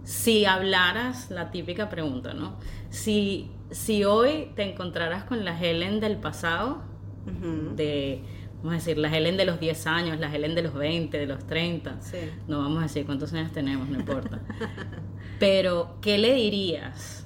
si 0.03 0.45
hablaras 0.45 1.29
la 1.29 1.51
típica 1.51 1.89
pregunta, 1.89 2.33
¿no? 2.33 2.55
Si 2.89 3.51
si 3.71 4.03
hoy 4.03 4.51
te 4.55 4.63
encontraras 4.63 5.23
con 5.23 5.45
la 5.45 5.59
Helen 5.59 5.99
del 5.99 6.17
pasado, 6.17 6.81
uh 7.25 7.29
-huh. 7.29 7.75
de, 7.75 8.21
vamos 8.59 8.73
a 8.73 8.75
decir, 8.75 8.97
la 8.97 9.15
Helen 9.15 9.37
de 9.37 9.45
los 9.45 9.59
10 9.59 9.87
años, 9.87 10.19
la 10.19 10.33
Helen 10.33 10.55
de 10.55 10.63
los 10.63 10.73
20, 10.73 11.17
de 11.17 11.25
los 11.25 11.45
30, 11.45 12.01
sí. 12.01 12.17
no 12.47 12.59
vamos 12.59 12.79
a 12.79 12.83
decir 12.83 13.05
cuántos 13.05 13.33
años 13.33 13.51
tenemos, 13.51 13.89
no 13.89 13.99
importa. 13.99 14.41
Pero, 15.39 15.95
¿qué 16.01 16.17
le 16.17 16.33
dirías 16.33 17.25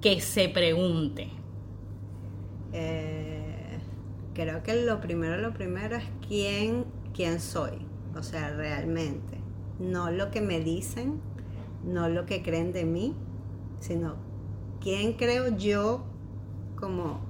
que 0.00 0.20
se 0.20 0.48
pregunte? 0.48 1.30
Eh, 2.72 3.78
creo 4.34 4.62
que 4.62 4.74
lo 4.84 5.00
primero, 5.00 5.38
lo 5.38 5.54
primero 5.54 5.96
es 5.96 6.04
quién, 6.26 6.84
quién 7.14 7.40
soy, 7.40 7.86
o 8.14 8.22
sea, 8.22 8.50
realmente. 8.50 9.40
No 9.78 10.10
lo 10.10 10.30
que 10.30 10.40
me 10.42 10.60
dicen, 10.60 11.20
no 11.84 12.08
lo 12.08 12.26
que 12.26 12.42
creen 12.42 12.72
de 12.72 12.84
mí, 12.84 13.14
sino 13.80 14.16
quién 14.80 15.14
creo 15.14 15.56
yo 15.56 16.04
como, 16.76 17.20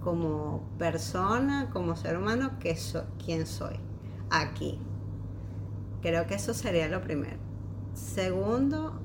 como 0.00 0.62
persona, 0.78 1.70
como 1.72 1.96
ser 1.96 2.16
humano, 2.16 2.58
que 2.58 2.76
so, 2.76 3.04
quién 3.24 3.46
soy 3.46 3.76
aquí. 4.30 4.78
Creo 6.02 6.26
que 6.26 6.34
eso 6.34 6.54
sería 6.54 6.88
lo 6.88 7.02
primero. 7.02 7.36
Segundo, 7.92 8.98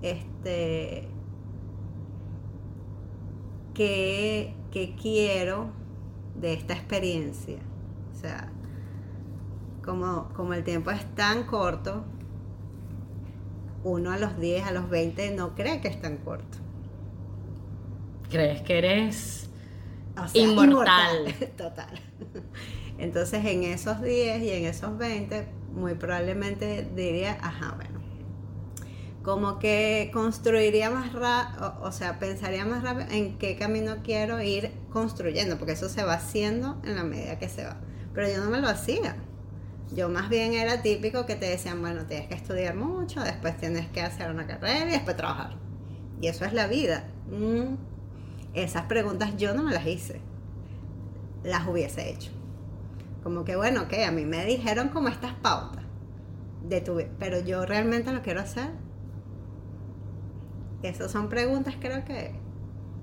este, 0.00 1.08
¿qué, 3.74 4.54
qué 4.70 4.96
quiero 5.00 5.70
de 6.40 6.54
esta 6.54 6.72
experiencia? 6.72 7.58
O 8.12 8.16
sea, 8.16 8.50
como, 9.84 10.30
como 10.34 10.54
el 10.54 10.64
tiempo 10.64 10.90
es 10.90 11.04
tan 11.14 11.44
corto, 11.44 12.04
uno 13.82 14.12
a 14.12 14.18
los 14.18 14.38
10, 14.38 14.66
a 14.66 14.72
los 14.72 14.88
20 14.88 15.32
no 15.32 15.54
cree 15.54 15.82
que 15.82 15.88
es 15.88 16.00
tan 16.00 16.16
corto. 16.16 16.58
¿Crees 18.30 18.62
que 18.62 18.78
eres 18.78 19.50
o 20.16 20.28
sea, 20.28 20.42
inmortal? 20.42 21.26
inmortal? 21.26 21.50
Total. 21.56 22.00
Entonces 22.98 23.44
en 23.44 23.64
esos 23.64 24.00
10 24.02 24.42
y 24.42 24.50
en 24.50 24.64
esos 24.66 24.96
20, 24.96 25.46
muy 25.72 25.94
probablemente 25.94 26.88
diría, 26.94 27.38
ajá, 27.40 27.74
bueno, 27.76 28.00
como 29.22 29.58
que 29.58 30.10
construiría 30.12 30.90
más 30.90 31.12
rápido, 31.12 31.74
o, 31.80 31.88
o 31.88 31.92
sea, 31.92 32.18
pensaría 32.18 32.64
más 32.64 32.82
rápido 32.82 33.10
en 33.10 33.38
qué 33.38 33.56
camino 33.56 33.96
quiero 34.04 34.40
ir 34.40 34.72
construyendo, 34.90 35.58
porque 35.58 35.72
eso 35.72 35.88
se 35.88 36.04
va 36.04 36.14
haciendo 36.14 36.80
en 36.84 36.94
la 36.94 37.04
medida 37.04 37.38
que 37.38 37.48
se 37.48 37.64
va. 37.64 37.78
Pero 38.12 38.28
yo 38.28 38.44
no 38.44 38.50
me 38.50 38.60
lo 38.60 38.68
hacía. 38.68 39.16
Yo 39.92 40.08
más 40.08 40.28
bien 40.28 40.54
era 40.54 40.82
típico 40.82 41.26
que 41.26 41.36
te 41.36 41.46
decían, 41.46 41.80
bueno, 41.80 42.06
tienes 42.06 42.28
que 42.28 42.34
estudiar 42.34 42.74
mucho, 42.74 43.20
después 43.22 43.56
tienes 43.56 43.86
que 43.88 44.00
hacer 44.02 44.30
una 44.30 44.46
carrera 44.46 44.88
y 44.88 44.92
después 44.92 45.16
trabajar. 45.16 45.56
Y 46.20 46.28
eso 46.28 46.44
es 46.44 46.52
la 46.52 46.66
vida. 46.66 47.04
Mm. 47.30 47.74
Esas 48.54 48.84
preguntas 48.84 49.36
yo 49.36 49.54
no 49.54 49.62
me 49.62 49.72
las 49.72 49.86
hice. 49.86 50.20
Las 51.42 51.66
hubiese 51.66 52.10
hecho. 52.10 52.30
Como 53.22 53.44
que, 53.44 53.56
bueno, 53.56 53.88
que 53.88 54.04
a 54.04 54.12
mí 54.12 54.24
me 54.24 54.44
dijeron 54.44 54.90
como 54.90 55.08
estas 55.08 55.34
pautas 55.34 55.84
de 56.62 56.80
tu 56.80 56.98
pero 57.18 57.40
yo 57.40 57.66
realmente 57.66 58.12
lo 58.12 58.22
quiero 58.22 58.40
hacer. 58.40 58.70
Esas 60.82 61.10
son 61.10 61.28
preguntas 61.28 61.74
creo 61.80 62.04
que 62.04 62.34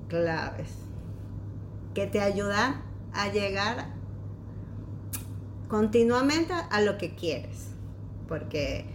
claves. 0.08 0.70
Que 1.94 2.08
te 2.08 2.22
ayudan 2.22 2.82
a 3.14 3.28
llegar 3.30 3.88
continuamente 5.68 6.54
a 6.54 6.82
lo 6.82 6.98
que 6.98 7.16
quieres. 7.16 7.72
Porque 8.28 8.86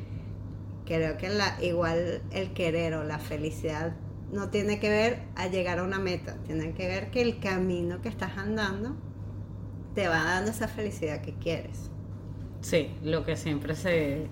creo 0.87 1.17
que 1.19 1.29
igual 1.61 2.23
el 2.31 2.53
querer 2.55 2.95
o 2.95 3.05
la 3.05 3.19
felicidad 3.19 3.95
no 4.37 4.51
tiene 4.51 4.79
que 4.79 4.91
ver 4.91 5.23
a 5.35 5.49
llegar 5.49 5.79
a 5.79 5.83
una 5.83 5.99
meta, 5.99 6.37
tiene 6.45 6.75
que 6.75 6.87
ver 6.87 7.11
que 7.11 7.23
el 7.23 7.41
camino 7.41 8.03
que 8.03 8.11
estás 8.11 8.37
andando 8.37 8.95
te 9.95 10.07
va 10.09 10.23
dando 10.23 10.51
esa 10.51 10.69
felicidad 10.69 11.23
que 11.23 11.33
quieres. 11.33 11.91
Sí, 12.61 12.91
lo 13.03 13.25
que 13.25 13.37
siempre 13.37 13.75
se, 13.75 14.27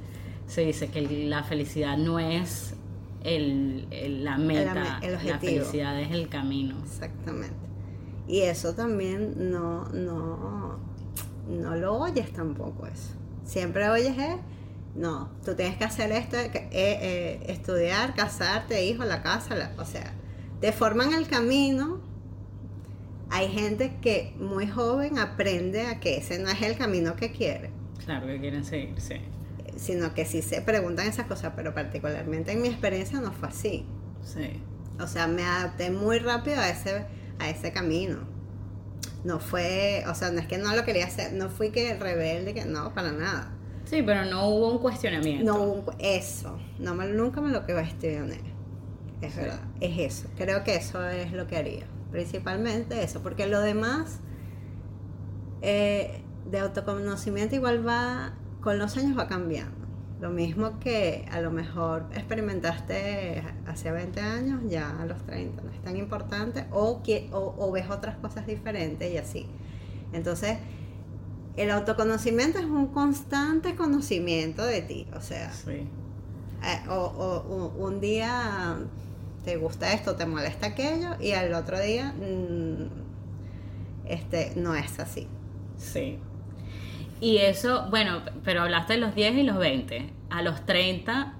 se 0.46 0.60
dice, 0.60 0.88
que 0.88 1.00
la 1.00 1.42
felicidad 1.42 1.96
no 1.96 2.18
es 2.18 2.74
el, 3.22 3.88
el, 3.90 4.24
la 4.24 4.36
meta, 4.36 4.98
el, 5.02 5.14
el 5.14 5.26
la 5.26 5.38
felicidad 5.38 5.98
es 5.98 6.10
el 6.10 6.28
camino. 6.28 6.76
Exactamente. 6.84 7.56
Y 8.28 8.40
eso 8.40 8.74
también 8.74 9.50
no, 9.50 9.88
no, 9.88 10.78
no 11.48 11.76
lo 11.76 11.98
oyes 11.98 12.30
tampoco 12.32 12.86
eso. 12.86 13.14
Siempre 13.44 13.88
oyes 13.88 14.18
es, 14.18 14.36
no, 14.94 15.30
tú 15.44 15.54
tienes 15.54 15.76
que 15.76 15.84
hacer 15.84 16.12
esto, 16.12 16.36
eh, 16.36 16.52
eh, 16.72 17.44
estudiar, 17.48 18.14
casarte, 18.14 18.84
hijo, 18.84 19.04
la 19.04 19.22
casa, 19.22 19.54
la, 19.56 19.72
o 19.78 19.84
sea, 19.84 20.12
te 20.60 20.72
forman 20.72 21.12
el 21.12 21.26
camino 21.26 22.00
hay 23.30 23.48
gente 23.48 23.96
que 24.00 24.32
muy 24.38 24.68
joven 24.68 25.18
aprende 25.18 25.86
a 25.86 25.98
que 25.98 26.18
ese 26.18 26.38
no 26.38 26.50
es 26.50 26.62
el 26.62 26.76
camino 26.76 27.16
que 27.16 27.32
quiere. 27.32 27.70
Claro, 28.04 28.26
que 28.26 28.38
quieren 28.38 28.64
seguir, 28.64 29.00
sí. 29.00 29.16
Sino 29.76 30.14
que 30.14 30.24
sí 30.24 30.40
se 30.40 30.60
preguntan 30.60 31.08
esas 31.08 31.26
cosas, 31.26 31.52
pero 31.56 31.74
particularmente 31.74 32.52
en 32.52 32.62
mi 32.62 32.68
experiencia 32.68 33.20
no 33.20 33.32
fue 33.32 33.48
así. 33.48 33.86
Sí. 34.22 34.62
O 35.00 35.08
sea, 35.08 35.26
me 35.26 35.42
adapté 35.42 35.90
muy 35.90 36.20
rápido 36.20 36.60
a 36.60 36.68
ese, 36.68 37.06
a 37.40 37.50
ese 37.50 37.72
camino. 37.72 38.18
No 39.24 39.40
fue, 39.40 40.04
o 40.06 40.14
sea, 40.14 40.30
no 40.30 40.38
es 40.38 40.46
que 40.46 40.58
no 40.58 40.74
lo 40.76 40.84
quería 40.84 41.06
hacer, 41.06 41.32
no 41.32 41.48
fui 41.48 41.70
que 41.70 41.94
rebelde, 41.94 42.54
que 42.54 42.66
no, 42.66 42.94
para 42.94 43.10
nada. 43.10 43.52
Sí, 43.84 44.02
pero 44.02 44.24
no 44.24 44.48
hubo 44.48 44.72
un 44.72 44.78
cuestionamiento. 44.78 45.44
No 45.44 45.62
hubo 45.62 45.72
un- 45.72 45.84
eso, 45.98 46.58
no 46.78 46.94
me- 46.94 47.06
nunca 47.08 47.40
me 47.40 47.50
lo 47.50 47.64
cuestioné. 47.66 48.40
Es 49.20 49.32
Sí. 49.34 49.40
verdad, 49.40 49.60
es 49.80 49.98
eso. 49.98 50.28
Creo 50.36 50.64
que 50.64 50.74
eso 50.76 51.06
es 51.08 51.32
lo 51.32 51.46
que 51.46 51.56
haría. 51.56 51.84
Principalmente 52.10 53.02
eso, 53.02 53.22
porque 53.22 53.46
lo 53.46 53.60
demás 53.60 54.20
eh, 55.62 56.20
de 56.50 56.58
autoconocimiento 56.58 57.54
igual 57.54 57.86
va, 57.86 58.34
con 58.60 58.78
los 58.78 58.96
años 58.96 59.18
va 59.18 59.26
cambiando. 59.26 59.72
Lo 60.20 60.30
mismo 60.30 60.78
que 60.78 61.26
a 61.30 61.40
lo 61.40 61.50
mejor 61.50 62.06
experimentaste 62.14 63.42
hace 63.66 63.90
20 63.90 64.20
años, 64.20 64.60
ya 64.68 65.00
a 65.00 65.06
los 65.06 65.22
30 65.26 65.62
no 65.62 65.70
es 65.70 65.80
tan 65.82 65.96
importante, 65.96 66.66
o, 66.70 67.02
que, 67.02 67.28
o, 67.32 67.54
o 67.58 67.70
ves 67.72 67.88
otras 67.90 68.16
cosas 68.16 68.46
diferentes 68.46 69.10
y 69.12 69.16
así. 69.18 69.46
Entonces, 70.12 70.58
el 71.56 71.70
autoconocimiento 71.70 72.58
es 72.58 72.64
un 72.64 72.88
constante 72.88 73.76
conocimiento 73.76 74.64
de 74.64 74.82
ti, 74.82 75.06
o 75.16 75.20
sea, 75.20 75.52
Sí. 75.52 75.70
eh, 75.70 76.88
o, 76.88 77.72
un 77.78 78.00
día 78.00 78.76
te 79.44 79.56
gusta 79.56 79.92
esto, 79.92 80.16
te 80.16 80.26
molesta 80.26 80.68
aquello, 80.68 81.10
y 81.20 81.32
al 81.32 81.52
otro 81.54 81.78
día 81.80 82.12
mm, 82.14 82.88
este, 84.08 84.52
no 84.56 84.74
es 84.74 84.98
así. 84.98 85.26
Sí. 85.76 86.18
Y 87.20 87.38
eso, 87.38 87.86
bueno, 87.90 88.20
pero 88.44 88.62
hablaste 88.62 88.94
de 88.94 89.00
los 89.00 89.14
10 89.14 89.34
y 89.36 89.42
los 89.44 89.56
20. 89.58 90.10
A 90.30 90.42
los 90.42 90.66
30 90.66 91.34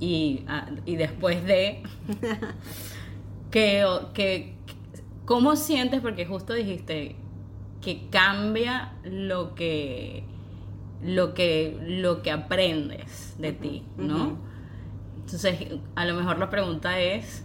y, 0.00 0.44
a- 0.48 0.68
y 0.86 0.96
después 0.96 1.44
de... 1.44 1.82
que, 3.50 3.84
que, 4.14 4.54
¿Cómo 5.24 5.56
sientes? 5.56 6.00
Porque 6.00 6.26
justo 6.26 6.52
dijiste 6.54 7.16
que 7.82 8.08
cambia 8.08 8.92
lo 9.04 9.54
que, 9.54 10.24
lo 11.02 11.34
que, 11.34 11.78
lo 11.82 12.22
que 12.22 12.30
aprendes 12.30 13.34
de 13.38 13.52
ti, 13.52 13.82
¿no? 13.98 14.38
Entonces, 15.16 15.80
a 15.96 16.04
lo 16.06 16.14
mejor 16.14 16.38
la 16.38 16.48
pregunta 16.48 17.00
es, 17.00 17.44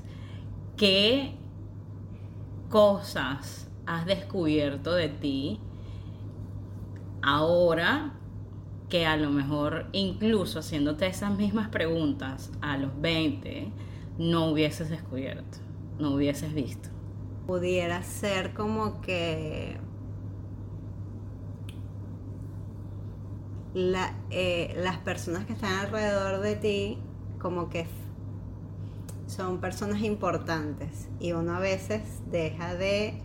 ¿qué 0.77 1.35
cosas 2.69 3.69
has 3.85 4.05
descubierto 4.05 4.93
de 4.93 5.09
ti 5.09 5.59
ahora 7.21 8.13
que 8.89 9.05
a 9.05 9.17
lo 9.17 9.31
mejor 9.31 9.87
incluso 9.91 10.59
haciéndote 10.59 11.07
esas 11.07 11.35
mismas 11.35 11.69
preguntas 11.69 12.51
a 12.61 12.77
los 12.77 12.99
20 13.01 13.71
no 14.17 14.51
hubieses 14.51 14.89
descubierto, 14.89 15.57
no 15.97 16.11
hubieses 16.11 16.53
visto? 16.53 16.89
Pudiera 17.47 18.03
ser 18.03 18.53
como 18.53 19.01
que 19.01 19.77
eh, 24.31 24.73
las 24.77 24.97
personas 24.97 25.45
que 25.45 25.53
están 25.53 25.73
alrededor 25.73 26.41
de 26.41 26.55
ti 26.55 26.97
como 27.39 27.69
que 27.69 27.85
son 29.27 29.59
personas 29.59 30.01
importantes. 30.01 31.09
Y 31.19 31.33
uno 31.33 31.55
a 31.55 31.59
veces 31.59 32.01
deja 32.31 32.73
de 32.75 33.21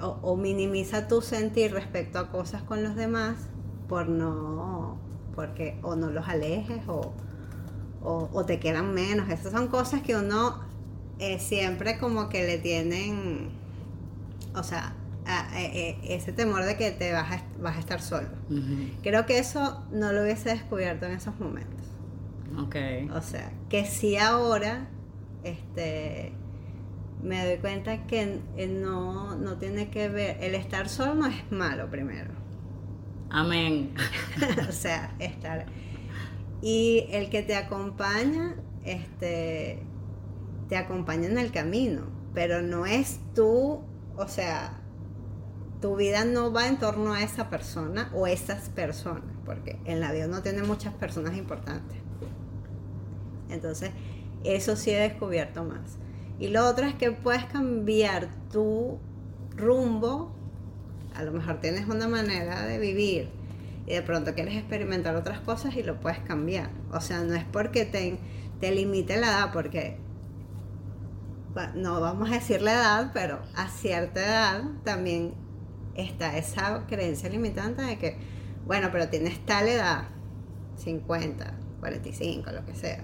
o, 0.00 0.36
minimiza 0.36 1.06
tu 1.06 1.22
sentir 1.22 1.72
respecto 1.72 2.18
a 2.18 2.30
cosas 2.30 2.62
con 2.62 2.82
los 2.82 2.96
demás 2.96 3.36
por 3.88 4.08
no 4.08 4.98
porque 5.34 5.78
o 5.82 5.96
no 5.96 6.10
los 6.10 6.28
alejes 6.28 6.82
o, 6.88 7.12
o, 8.02 8.28
o 8.32 8.44
te 8.44 8.58
quedan 8.58 8.92
menos. 8.92 9.30
Esas 9.30 9.52
son 9.52 9.68
cosas 9.68 10.02
que 10.02 10.16
uno 10.16 10.60
eh, 11.18 11.38
siempre 11.38 11.98
como 11.98 12.28
que 12.28 12.44
le 12.44 12.58
tienen 12.58 13.50
o 14.54 14.62
sea 14.62 14.94
a- 15.26 15.60
eh, 15.62 15.98
ese 16.04 16.32
temor 16.32 16.64
de 16.64 16.76
que 16.76 16.90
te 16.90 17.12
vas 17.12 17.30
a, 17.32 17.42
vas 17.60 17.76
a 17.76 17.80
estar 17.80 18.00
solo 18.00 18.28
creo 19.02 19.26
que 19.26 19.38
eso 19.38 19.84
no 19.90 20.12
lo 20.12 20.22
hubiese 20.22 20.50
descubierto 20.50 21.06
en 21.06 21.12
esos 21.12 21.38
momentos 21.40 21.86
Ok. 22.58 22.76
o 23.14 23.20
sea, 23.20 23.50
que 23.68 23.84
sí 23.84 24.16
ahora 24.16 24.88
este, 25.42 26.32
me 27.22 27.44
doy 27.44 27.58
cuenta 27.58 28.06
que 28.06 28.40
eh, 28.56 28.66
no, 28.68 29.34
no 29.36 29.56
tiene 29.58 29.88
que 29.90 30.08
ver, 30.08 30.36
el 30.40 30.54
estar 30.54 30.88
solo 30.88 31.14
no 31.14 31.26
es 31.26 31.50
malo 31.50 31.90
primero. 31.90 32.30
Amén. 33.30 33.94
o 34.68 34.72
sea, 34.72 35.14
estar... 35.18 35.66
Y 36.62 37.06
el 37.10 37.28
que 37.28 37.42
te 37.42 37.56
acompaña, 37.56 38.54
este, 38.84 39.82
te 40.68 40.76
acompaña 40.76 41.26
en 41.26 41.38
el 41.38 41.50
camino, 41.50 42.06
pero 42.32 42.62
no 42.62 42.86
es 42.86 43.20
tú, 43.34 43.80
o 44.16 44.28
sea, 44.28 44.80
tu 45.84 45.96
vida 45.96 46.24
no 46.24 46.50
va 46.50 46.66
en 46.66 46.78
torno 46.78 47.12
a 47.12 47.22
esa 47.22 47.50
persona 47.50 48.10
o 48.14 48.26
esas 48.26 48.70
personas, 48.70 49.36
porque 49.44 49.78
en 49.84 50.00
la 50.00 50.12
vida 50.12 50.26
uno 50.26 50.40
tiene 50.40 50.62
muchas 50.62 50.94
personas 50.94 51.36
importantes. 51.36 51.98
Entonces, 53.50 53.90
eso 54.44 54.76
sí 54.76 54.92
he 54.92 54.98
descubierto 54.98 55.62
más. 55.62 55.98
Y 56.38 56.48
lo 56.48 56.66
otro 56.66 56.86
es 56.86 56.94
que 56.94 57.12
puedes 57.12 57.44
cambiar 57.44 58.30
tu 58.50 58.98
rumbo. 59.58 60.34
A 61.14 61.22
lo 61.22 61.32
mejor 61.32 61.60
tienes 61.60 61.86
una 61.86 62.08
manera 62.08 62.64
de 62.64 62.78
vivir 62.78 63.28
y 63.86 63.92
de 63.92 64.00
pronto 64.00 64.32
quieres 64.32 64.56
experimentar 64.56 65.14
otras 65.16 65.40
cosas 65.40 65.76
y 65.76 65.82
lo 65.82 66.00
puedes 66.00 66.20
cambiar. 66.20 66.70
O 66.92 67.02
sea, 67.02 67.20
no 67.24 67.34
es 67.34 67.44
porque 67.44 67.84
te, 67.84 68.18
te 68.58 68.70
limite 68.70 69.18
la 69.18 69.26
edad, 69.26 69.52
porque 69.52 69.98
no 71.74 72.00
vamos 72.00 72.30
a 72.30 72.36
decir 72.36 72.62
la 72.62 72.72
edad, 72.72 73.10
pero 73.12 73.42
a 73.54 73.68
cierta 73.68 74.24
edad 74.24 74.62
también 74.82 75.43
está 75.94 76.36
esa 76.38 76.86
creencia 76.86 77.28
limitante 77.28 77.82
de 77.82 77.98
que, 77.98 78.16
bueno, 78.66 78.88
pero 78.92 79.08
tienes 79.08 79.44
tal 79.46 79.68
edad, 79.68 80.08
50, 80.76 81.54
45, 81.80 82.50
lo 82.52 82.64
que 82.66 82.74
sea 82.74 83.02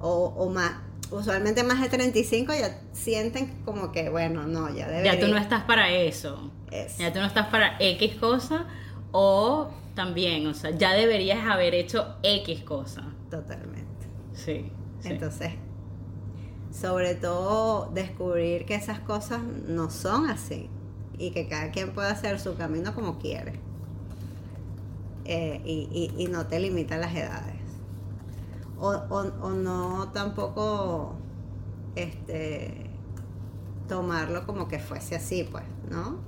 o, 0.00 0.26
o 0.36 0.48
más, 0.50 0.72
usualmente 1.10 1.62
más 1.62 1.80
de 1.80 1.88
35 1.88 2.52
ya 2.54 2.80
sienten 2.92 3.62
como 3.64 3.92
que, 3.92 4.08
bueno, 4.08 4.44
no, 4.46 4.74
ya 4.74 4.88
debería. 4.88 5.14
Ya 5.14 5.20
tú 5.20 5.28
no 5.28 5.36
estás 5.38 5.62
para 5.64 5.90
eso. 5.90 6.50
Es- 6.70 6.96
Ya 6.98 7.12
tú 7.12 7.18
no 7.20 7.26
estás 7.26 7.48
para 7.48 7.76
X 7.78 8.14
cosa 8.16 8.66
o 9.12 9.70
también, 9.94 10.46
o 10.46 10.54
sea, 10.54 10.70
ya 10.70 10.94
deberías 10.94 11.46
haber 11.46 11.74
hecho 11.74 12.16
X 12.22 12.62
cosa. 12.62 13.02
Totalmente. 13.30 14.06
Sí. 14.32 14.70
sí. 15.00 15.08
Entonces, 15.10 15.52
sobre 16.72 17.14
todo 17.14 17.90
descubrir 17.92 18.64
que 18.64 18.74
esas 18.76 19.00
cosas 19.00 19.42
no 19.42 19.90
son 19.90 20.30
así 20.30 20.70
y 21.20 21.30
que 21.32 21.46
cada 21.46 21.70
quien 21.70 21.92
puede 21.92 22.08
hacer 22.08 22.40
su 22.40 22.56
camino 22.56 22.94
como 22.94 23.18
quiere. 23.18 23.60
Eh, 25.26 25.60
y, 25.64 25.88
y- 26.16 26.24
y 26.24 26.26
no 26.28 26.46
te 26.46 26.58
limita 26.58 26.96
las 26.96 27.14
edades. 27.14 27.60
O, 28.78 28.88
o- 28.88 29.32
o 29.42 29.50
no 29.50 30.10
tampoco 30.12 31.14
este 31.94 32.90
tomarlo 33.86 34.46
como 34.46 34.66
que 34.68 34.78
fuese 34.78 35.16
así, 35.16 35.44
pues, 35.44 35.64
¿no? 35.90 36.18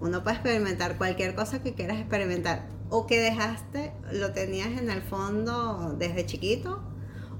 Uno 0.00 0.22
puede 0.22 0.36
experimentar 0.36 0.98
cualquier 0.98 1.34
cosa 1.34 1.62
que 1.62 1.74
quieras 1.74 1.98
experimentar 1.98 2.66
o 2.90 3.06
que 3.06 3.20
dejaste, 3.20 3.92
lo 4.12 4.32
tenías 4.32 4.78
en 4.78 4.90
el 4.90 5.00
fondo 5.00 5.94
desde 5.98 6.26
chiquito 6.26 6.80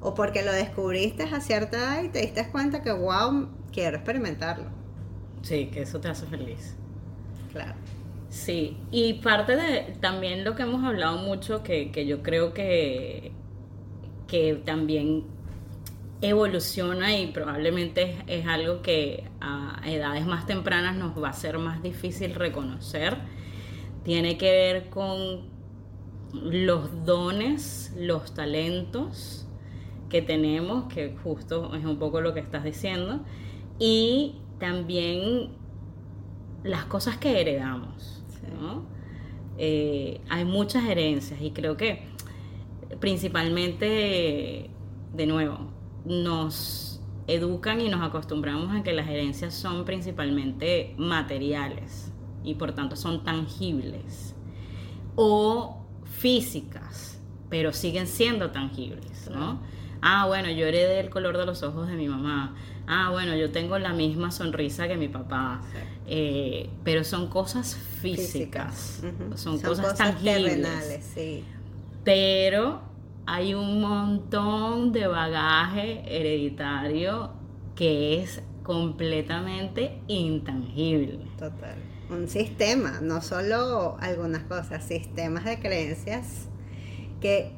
o 0.01 0.15
porque 0.15 0.43
lo 0.43 0.53
descubriste 0.53 1.25
a 1.25 1.41
cierta 1.41 1.77
edad 1.77 2.03
y 2.05 2.09
te 2.09 2.21
diste 2.21 2.49
cuenta 2.51 2.83
que, 2.83 2.93
wow, 2.93 3.49
quiero 3.73 3.97
experimentarlo. 3.99 4.82
Sí, 5.43 5.67
que 5.67 5.83
eso 5.83 6.01
te 6.01 6.09
hace 6.09 6.27
feliz. 6.27 6.77
Claro. 7.53 7.75
Sí, 8.29 8.79
y 8.91 9.15
parte 9.15 9.57
de 9.57 9.97
también 10.01 10.45
lo 10.45 10.55
que 10.55 10.63
hemos 10.63 10.85
hablado 10.85 11.19
mucho, 11.19 11.63
que, 11.63 11.91
que 11.93 12.07
yo 12.07 12.23
creo 12.23 12.55
que, 12.55 13.33
que 14.27 14.55
también 14.65 15.25
evoluciona 16.23 17.19
y 17.19 17.27
probablemente 17.27 18.03
es, 18.03 18.17
es 18.29 18.47
algo 18.47 18.81
que 18.81 19.25
a 19.41 19.83
edades 19.85 20.25
más 20.25 20.47
tempranas 20.47 20.97
nos 20.97 21.21
va 21.21 21.29
a 21.29 21.33
ser 21.35 21.59
más 21.59 21.83
difícil 21.83 22.35
reconocer, 22.35 23.19
tiene 24.05 24.39
que 24.39 24.51
ver 24.51 24.89
con 24.89 25.51
los 26.33 27.05
dones, 27.05 27.93
los 27.99 28.33
talentos 28.33 29.47
que 30.09 30.23
tenemos, 30.23 30.93
que 30.93 31.17
justo 31.23 31.75
es 31.75 31.85
un 31.85 31.99
poco 31.99 32.21
lo 32.21 32.33
que 32.33 32.41
estás 32.41 32.65
diciendo, 32.65 33.21
y 33.79 34.42
también 34.63 35.49
las 36.63 36.85
cosas 36.85 37.17
que 37.17 37.41
heredamos. 37.41 38.23
Sí. 38.29 38.47
¿no? 38.61 38.85
Eh, 39.59 40.21
hay 40.29 40.45
muchas 40.45 40.85
herencias 40.85 41.43
y 41.43 41.51
creo 41.51 41.77
que 41.77 42.07
principalmente, 43.01 44.71
de 45.15 45.27
nuevo, 45.27 45.59
nos 46.05 47.03
educan 47.27 47.81
y 47.81 47.89
nos 47.89 48.03
acostumbramos 48.03 48.73
a 48.73 48.85
que 48.85 48.93
las 48.93 49.09
herencias 49.09 49.53
son 49.53 49.85
principalmente 49.85 50.95
materiales 50.97 52.13
y 52.45 52.55
por 52.55 52.73
tanto 52.73 52.95
son 52.95 53.25
tangibles 53.25 54.37
o 55.17 55.85
físicas, 56.05 57.21
pero 57.51 57.73
siguen 57.73 58.07
siendo 58.07 58.53
tangibles, 58.53 59.29
¿no? 59.29 59.61
Ah, 60.01 60.27
bueno, 60.29 60.51
yo 60.51 60.67
heredé 60.67 61.01
el 61.01 61.11
color 61.11 61.37
de 61.37 61.47
los 61.47 61.65
ojos 61.65 61.89
de 61.89 61.97
mi 61.97 62.09
mamá. 62.09 62.55
Ah, 62.87 63.11
bueno, 63.11 63.37
yo 63.37 63.51
tengo 63.51 63.79
la 63.79 63.93
misma 63.93 64.31
sonrisa 64.31 64.89
que 64.89 64.97
mi 64.97 65.09
papá. 65.09 65.61
Eh, 66.07 66.69
pero 66.85 67.05
son 67.05 67.29
cosas 67.29 67.77
físicas, 68.01 69.03
son, 69.37 69.61
cosas, 69.61 69.97
tangibles. 69.97 70.67
sí. 71.15 71.45
Pero 72.05 72.83
hay 73.27 73.55
un 73.55 73.81
montón 73.81 74.93
de 74.93 75.07
bagaje 75.07 76.03
hereditario 76.07 77.31
que 77.77 78.23
es 78.23 78.43
completamente 78.63 80.01
intangible. 80.09 81.21
Total. 81.39 81.77
Un 82.11 82.29
sistema, 82.29 83.01
no 83.01 83.23
solo 83.23 83.97
algunas 84.01 84.43
cosas, 84.43 84.85
sistemas 84.85 85.45
de 85.45 85.61
creencias 85.61 86.49
que 87.21 87.53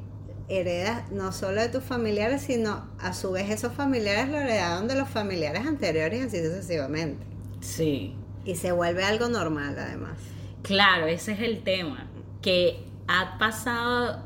heredas 0.47 1.11
no 1.11 1.31
solo 1.31 1.61
de 1.61 1.69
tus 1.69 1.83
familiares, 1.83 2.43
sino 2.43 2.87
a 2.99 3.13
su 3.13 3.31
vez 3.31 3.49
esos 3.49 3.73
familiares 3.73 4.29
lo 4.29 4.37
heredaron 4.37 4.87
de 4.87 4.95
los 4.95 5.09
familiares 5.09 5.65
anteriores 5.65 6.19
y 6.19 6.23
así 6.23 6.45
sucesivamente. 6.45 7.25
Sí. 7.61 8.15
Y 8.43 8.55
se 8.55 8.71
vuelve 8.71 9.03
algo 9.03 9.27
normal 9.27 9.75
además. 9.77 10.19
Claro, 10.61 11.07
ese 11.07 11.33
es 11.33 11.41
el 11.41 11.63
tema, 11.63 12.07
que 12.41 12.83
ha 13.07 13.37
pasado 13.37 14.23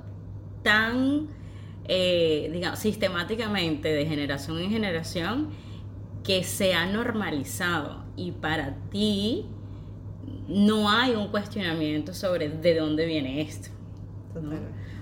tan, 0.64 1.28
eh, 1.86 2.50
digamos, 2.52 2.80
sistemáticamente 2.80 3.90
de 3.90 4.06
generación 4.06 4.60
en 4.60 4.70
generación 4.70 5.50
que 6.24 6.44
se 6.44 6.74
ha 6.74 6.86
normalizado 6.86 8.04
y 8.16 8.32
para 8.34 8.76
ti 8.90 9.46
no 10.48 10.90
hay 10.90 11.16
un 11.16 11.30
cuestionamiento 11.30 12.14
sobre 12.14 12.50
de 12.50 12.76
dónde 12.76 13.06
viene 13.06 13.42
esto. 13.42 13.70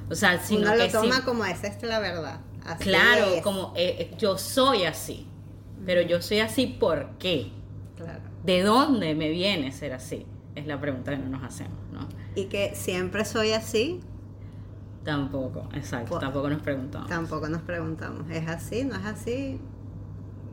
O 0.09 0.15
sea, 0.15 0.39
sino 0.41 0.61
Uno 0.61 0.75
lo 0.75 0.87
toma 0.89 1.25
como 1.25 1.45
esa 1.45 1.67
es 1.67 1.81
la 1.83 1.99
verdad. 1.99 2.39
claro, 2.79 3.25
como 3.43 3.73
eh, 3.75 3.95
eh, 3.99 4.15
yo 4.17 4.37
soy 4.37 4.85
así, 4.85 5.27
pero 5.85 6.01
yo 6.01 6.21
soy 6.21 6.39
así 6.39 6.67
¿por 6.67 7.09
qué? 7.17 7.51
Claro. 7.95 8.21
¿De 8.43 8.61
dónde 8.61 9.15
me 9.15 9.29
viene 9.29 9.71
ser 9.71 9.93
así? 9.93 10.25
Es 10.55 10.65
la 10.65 10.79
pregunta 10.79 11.11
que 11.11 11.17
no 11.17 11.29
nos 11.29 11.43
hacemos, 11.43 11.77
¿no? 11.91 12.07
Y 12.35 12.45
que 12.45 12.73
siempre 12.75 13.25
soy 13.25 13.51
así, 13.51 14.01
Tampoco, 15.07 15.69
exacto, 15.73 16.19
tampoco 16.19 16.49
nos 16.49 16.61
preguntamos. 16.61 17.07
Tampoco 17.07 17.47
nos 17.47 17.61
preguntamos, 17.61 18.29
¿es 18.29 18.45
así? 18.49 18.83
¿No 18.83 18.93
es 18.97 19.05
así? 19.05 19.57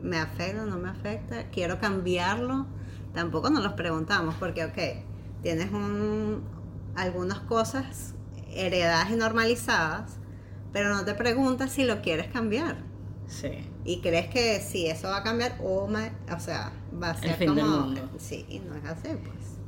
¿Me 0.01 0.17
afecta? 0.17 0.63
¿No 0.63 0.77
me 0.77 0.87
afecta? 0.87 1.49
¿Quiero 1.49 1.77
cambiarlo? 1.77 2.65
Tampoco 3.13 3.49
nos 3.49 3.61
los 3.61 3.73
preguntamos 3.73 4.33
porque, 4.35 4.63
ok, 4.63 5.03
tienes 5.41 5.73
un, 5.73 6.41
algunas 6.95 7.41
cosas 7.41 8.14
heredadas 8.55 9.11
y 9.11 9.15
normalizadas, 9.15 10.17
pero 10.73 10.89
no 10.89 11.05
te 11.05 11.13
preguntas 11.15 11.71
si 11.71 11.83
lo 11.83 12.01
quieres 12.01 12.27
cambiar. 12.27 12.77
Sí. 13.27 13.69
Y 13.83 14.01
crees 14.01 14.27
que 14.27 14.59
si 14.61 14.87
eso 14.87 15.07
va 15.09 15.17
a 15.17 15.23
cambiar, 15.23 15.57
o, 15.61 15.87
o 15.87 16.39
sea, 16.39 16.73
va 17.01 17.11
a 17.11 17.15
ser 17.15 17.31
El 17.31 17.35
fin 17.35 17.47
como... 17.49 17.61
del 17.61 17.69
mundo. 17.69 18.09
Sí, 18.17 18.45
y 18.49 18.59
no 18.59 18.75
es 18.75 18.85
así, 18.85 19.09
pues. 19.23 19.59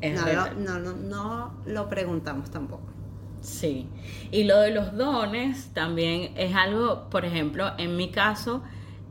Es 0.00 0.14
no, 0.14 0.24
verdad. 0.24 0.52
lo, 0.52 0.78
no, 0.78 0.78
no, 0.78 0.92
no 0.94 1.54
lo 1.66 1.88
preguntamos 1.88 2.50
tampoco. 2.50 2.94
Sí, 3.40 3.88
y 4.30 4.44
lo 4.44 4.58
de 4.60 4.72
los 4.72 4.96
dones 4.96 5.72
también 5.72 6.32
es 6.36 6.54
algo, 6.54 7.08
por 7.10 7.24
ejemplo, 7.24 7.72
en 7.78 7.96
mi 7.96 8.10
caso, 8.10 8.62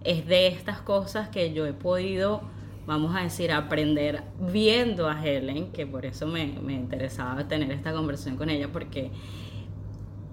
es 0.03 0.25
de 0.27 0.47
estas 0.47 0.81
cosas 0.81 1.29
que 1.29 1.53
yo 1.53 1.65
he 1.65 1.73
podido, 1.73 2.41
vamos 2.85 3.15
a 3.15 3.21
decir, 3.21 3.51
aprender 3.51 4.23
viendo 4.39 5.09
a 5.09 5.23
Helen, 5.25 5.71
que 5.71 5.85
por 5.85 6.05
eso 6.05 6.27
me, 6.27 6.47
me 6.61 6.73
interesaba 6.73 7.47
tener 7.47 7.71
esta 7.71 7.93
conversación 7.93 8.37
con 8.37 8.49
ella, 8.49 8.69
porque, 8.71 9.11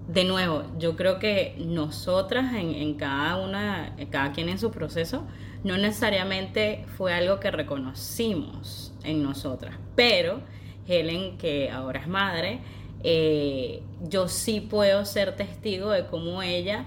de 0.07 0.23
nuevo, 0.23 0.63
yo 0.77 0.95
creo 0.95 1.19
que 1.19 1.55
nosotras 1.57 2.53
en, 2.53 2.75
en 2.75 2.95
cada 2.95 3.37
una, 3.37 3.95
cada 4.09 4.31
quien 4.31 4.49
en 4.49 4.59
su 4.59 4.71
proceso, 4.71 5.25
no 5.63 5.77
necesariamente 5.77 6.85
fue 6.97 7.13
algo 7.13 7.39
que 7.39 7.49
reconocimos 7.49 8.93
en 9.03 9.23
nosotras, 9.23 9.77
pero 9.95 10.41
Helen, 10.87 11.37
que 11.37 11.71
ahora 11.71 12.01
es 12.01 12.07
madre, 12.07 12.59
eh, 13.03 13.83
yo 14.01 14.27
sí 14.27 14.61
puedo 14.61 15.05
ser 15.05 15.35
testigo 15.35 15.89
de 15.89 16.05
cómo 16.07 16.41
ella 16.41 16.85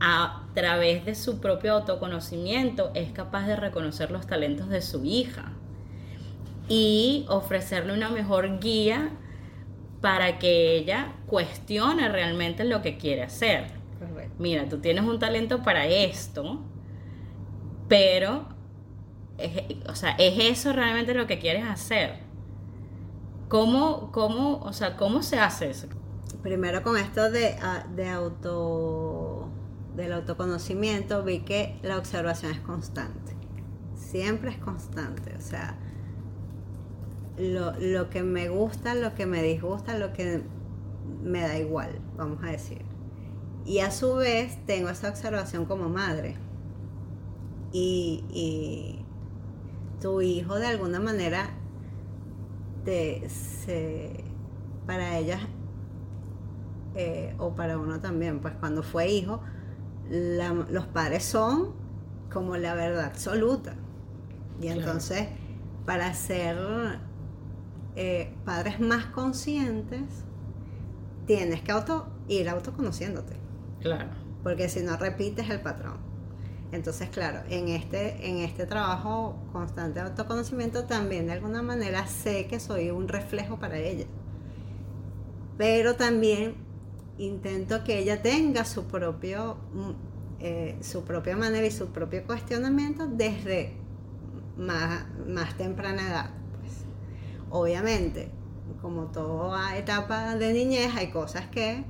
a 0.00 0.46
través 0.54 1.04
de 1.04 1.14
su 1.14 1.40
propio 1.40 1.74
autoconocimiento 1.74 2.90
es 2.94 3.12
capaz 3.12 3.46
de 3.46 3.56
reconocer 3.56 4.10
los 4.10 4.26
talentos 4.26 4.68
de 4.68 4.80
su 4.80 5.04
hija 5.04 5.52
y 6.68 7.26
ofrecerle 7.28 7.92
una 7.92 8.08
mejor 8.08 8.60
guía 8.60 9.10
para 10.00 10.38
que 10.38 10.76
ella 10.76 11.12
cuestione 11.26 12.08
realmente 12.08 12.64
lo 12.64 12.80
que 12.80 12.96
quiere 12.96 13.22
hacer. 13.22 13.78
Mira, 14.38 14.66
tú 14.68 14.78
tienes 14.78 15.04
un 15.04 15.18
talento 15.18 15.62
para 15.62 15.86
esto, 15.86 16.62
pero, 17.88 18.46
es, 19.36 19.52
o 19.86 19.94
sea, 19.94 20.12
¿es 20.12 20.38
eso 20.38 20.72
realmente 20.72 21.12
lo 21.12 21.26
que 21.26 21.38
quieres 21.38 21.64
hacer? 21.64 22.20
¿Cómo, 23.48 24.10
cómo, 24.12 24.60
o 24.60 24.72
sea, 24.72 24.96
cómo 24.96 25.22
se 25.22 25.38
hace 25.38 25.68
eso? 25.68 25.88
Primero 26.42 26.82
con 26.82 26.96
esto 26.96 27.30
de, 27.30 27.56
ah, 27.60 27.84
de 27.94 28.08
auto 28.08 29.19
del 30.00 30.12
autoconocimiento 30.12 31.22
vi 31.22 31.40
que 31.40 31.78
la 31.82 31.98
observación 31.98 32.52
es 32.52 32.60
constante. 32.60 33.36
Siempre 33.94 34.50
es 34.50 34.58
constante. 34.58 35.34
O 35.36 35.40
sea, 35.40 35.78
lo, 37.38 37.72
lo 37.78 38.10
que 38.10 38.22
me 38.22 38.48
gusta, 38.48 38.94
lo 38.94 39.14
que 39.14 39.26
me 39.26 39.42
disgusta, 39.42 39.98
lo 39.98 40.12
que 40.12 40.42
me 41.22 41.40
da 41.40 41.58
igual, 41.58 42.00
vamos 42.16 42.42
a 42.42 42.46
decir. 42.46 42.82
Y 43.64 43.80
a 43.80 43.90
su 43.90 44.16
vez 44.16 44.58
tengo 44.66 44.88
esa 44.88 45.10
observación 45.10 45.64
como 45.66 45.88
madre. 45.88 46.36
Y, 47.72 48.24
y 48.30 49.04
tu 50.00 50.20
hijo 50.22 50.56
de 50.56 50.66
alguna 50.66 50.98
manera 50.98 51.50
te, 52.84 53.28
se, 53.28 54.24
para 54.86 55.18
ellas 55.18 55.40
eh, 56.96 57.34
o 57.38 57.54
para 57.54 57.78
uno 57.78 58.00
también, 58.00 58.40
pues 58.40 58.54
cuando 58.54 58.82
fue 58.82 59.08
hijo, 59.08 59.40
la- 60.10 60.52
los 60.70 60.86
padres 60.86 61.24
son 61.24 61.72
como 62.32 62.56
la 62.56 62.74
verdad 62.74 63.04
absoluta. 63.06 63.74
Y 64.60 64.64
Claro. 64.64 64.80
entonces, 64.80 65.28
para 65.86 66.12
ser 66.14 66.58
eh, 67.96 68.32
padres 68.44 68.78
más 68.80 69.06
conscientes, 69.06 70.02
tienes 71.26 71.60
que 71.62 71.72
auto, 71.72 72.06
ir 72.28 72.48
autoconociéndote, 72.48 73.34
Claro. 73.80 74.10
porque 74.42 74.68
si 74.68 74.80
no 74.82 74.96
repites 74.96 75.48
el 75.50 75.60
patrón. 75.60 75.98
Entonces, 76.72 77.08
claro, 77.08 77.40
en 77.48 77.68
este, 77.68 78.28
en 78.30 78.38
este 78.38 78.64
trabajo 78.66 79.36
constante 79.52 79.98
de 80.00 80.06
autoconocimiento 80.06 80.84
también 80.84 81.26
de 81.26 81.32
alguna 81.32 81.62
manera 81.62 82.06
sé 82.06 82.46
que 82.46 82.60
soy 82.60 82.90
un 82.90 83.08
reflejo 83.08 83.58
para 83.58 83.76
ella. 83.78 84.06
Pero 85.58 85.96
también 85.96 86.54
intento 87.20 87.84
que 87.84 87.98
ella 87.98 88.22
tenga 88.22 88.64
su 88.64 88.84
propio 88.84 89.56
mm, 89.72 90.10
eh, 90.42 90.78
su 90.80 91.04
propia 91.04 91.36
manera 91.36 91.66
y 91.66 91.70
su 91.70 91.88
propio 91.88 92.24
cuestionamiento 92.24 93.06
desde 93.06 93.74
más, 94.56 95.04
más 95.26 95.54
temprana 95.54 96.08
edad. 96.08 96.30
Pues. 96.58 96.72
Obviamente, 97.50 98.30
como 98.80 99.04
toda 99.08 99.76
etapa 99.76 100.36
de 100.36 100.54
niñez, 100.54 100.94
hay 100.96 101.10
cosas 101.10 101.46
que 101.48 101.84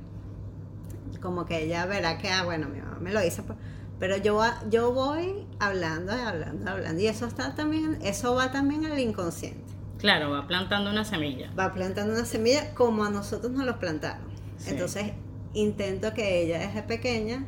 como 1.21 1.45
que 1.45 1.63
ella 1.63 1.85
verá 1.85 2.17
que, 2.17 2.29
ah, 2.29 2.43
bueno, 2.43 2.67
mi 2.67 2.81
mamá 2.81 2.97
me 2.99 3.13
lo 3.13 3.23
hizo, 3.23 3.43
pues, 3.43 3.57
pero 3.99 4.17
yo, 4.17 4.41
yo 4.69 4.91
voy 4.91 5.47
hablando, 5.59 6.11
hablando, 6.11 6.71
hablando, 6.71 7.01
y 7.01 7.07
eso 7.07 7.27
está 7.27 7.55
también, 7.55 7.99
eso 8.01 8.33
va 8.35 8.51
también 8.51 8.85
al 8.85 8.99
inconsciente. 8.99 9.61
Claro, 9.99 10.31
va 10.31 10.47
plantando 10.47 10.89
una 10.89 11.05
semilla. 11.05 11.53
Va 11.57 11.71
plantando 11.71 12.13
una 12.13 12.25
semilla 12.25 12.73
como 12.73 13.05
a 13.05 13.11
nosotros 13.11 13.51
nos 13.51 13.65
lo 13.65 13.79
plantaron. 13.79 14.25
Sí. 14.57 14.71
Entonces, 14.71 15.13
intento 15.53 16.13
que 16.13 16.41
ella 16.43 16.59
desde 16.59 16.83
pequeña 16.83 17.45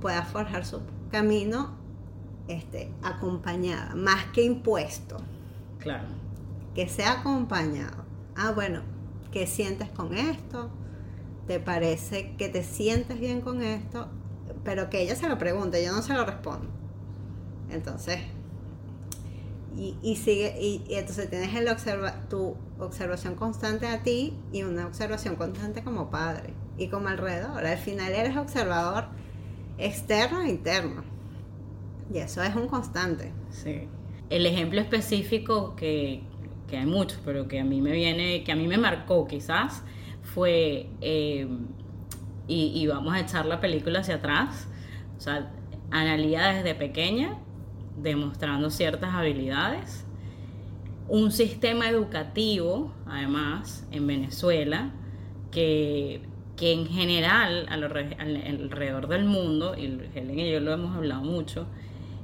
pueda 0.00 0.22
forjar 0.24 0.64
su 0.64 0.80
camino 1.10 1.76
este, 2.48 2.90
acompañada, 3.02 3.94
más 3.94 4.26
que 4.26 4.42
impuesto, 4.44 5.16
Claro. 5.78 6.08
que 6.74 6.88
sea 6.88 7.20
acompañado. 7.20 8.04
Ah, 8.36 8.52
bueno, 8.52 8.82
¿qué 9.32 9.46
sientes 9.46 9.88
con 9.90 10.14
esto? 10.14 10.70
¿Te 11.46 11.60
parece 11.60 12.34
que 12.36 12.48
te 12.48 12.62
sientes 12.62 13.18
bien 13.20 13.40
con 13.40 13.62
esto? 13.62 14.08
Pero 14.64 14.90
que 14.90 15.02
ella 15.02 15.16
se 15.16 15.28
lo 15.28 15.38
pregunte, 15.38 15.84
yo 15.84 15.92
no 15.92 16.02
se 16.02 16.14
lo 16.14 16.24
respondo. 16.24 16.68
Entonces, 17.70 18.20
y, 19.76 19.96
y 20.02 20.16
sigue, 20.16 20.56
y, 20.60 20.84
y 20.88 20.94
entonces 20.94 21.28
tienes 21.30 21.54
el 21.54 21.68
observa, 21.68 22.28
tu 22.28 22.56
observación 22.78 23.34
constante 23.34 23.86
a 23.86 24.02
ti 24.02 24.38
y 24.52 24.62
una 24.62 24.86
observación 24.86 25.36
constante 25.36 25.82
como 25.82 26.10
padre 26.10 26.54
y 26.78 26.88
como 26.88 27.08
alrededor. 27.08 27.64
Al 27.64 27.78
final 27.78 28.12
eres 28.12 28.36
observador 28.36 29.06
externo 29.78 30.42
e 30.42 30.50
interno. 30.50 31.04
Y 32.12 32.18
eso 32.18 32.42
es 32.42 32.54
un 32.54 32.68
constante. 32.68 33.32
Sí. 33.50 33.88
El 34.30 34.46
ejemplo 34.46 34.80
específico 34.80 35.74
que, 35.76 36.22
que 36.68 36.78
hay 36.78 36.86
muchos, 36.86 37.20
pero 37.24 37.48
que 37.48 37.60
a 37.60 37.64
mí 37.64 37.80
me 37.80 37.92
viene, 37.92 38.44
que 38.44 38.52
a 38.52 38.56
mí 38.56 38.66
me 38.66 38.78
marcó 38.78 39.26
quizás, 39.26 39.82
fue, 40.22 40.88
eh, 41.00 41.46
y, 42.46 42.72
y, 42.74 42.86
vamos 42.86 43.14
a 43.14 43.20
echar 43.20 43.46
la 43.46 43.60
película 43.60 44.00
hacia 44.00 44.16
atrás, 44.16 44.66
o 45.16 45.20
sea, 45.20 45.50
Analía 45.94 46.48
desde 46.48 46.74
pequeña, 46.74 47.38
demostrando 47.96 48.68
ciertas 48.70 49.14
habilidades, 49.14 50.04
un 51.08 51.30
sistema 51.30 51.88
educativo, 51.88 52.92
además, 53.06 53.86
en 53.92 54.06
Venezuela, 54.06 54.90
que, 55.52 56.22
que 56.56 56.72
en 56.72 56.86
general 56.86 57.66
alrededor 57.68 59.08
del 59.08 59.24
mundo, 59.24 59.74
y 59.76 59.84
Helen 60.14 60.38
y 60.38 60.52
yo 60.52 60.60
lo 60.60 60.72
hemos 60.72 60.96
hablado 60.96 61.22
mucho, 61.22 61.66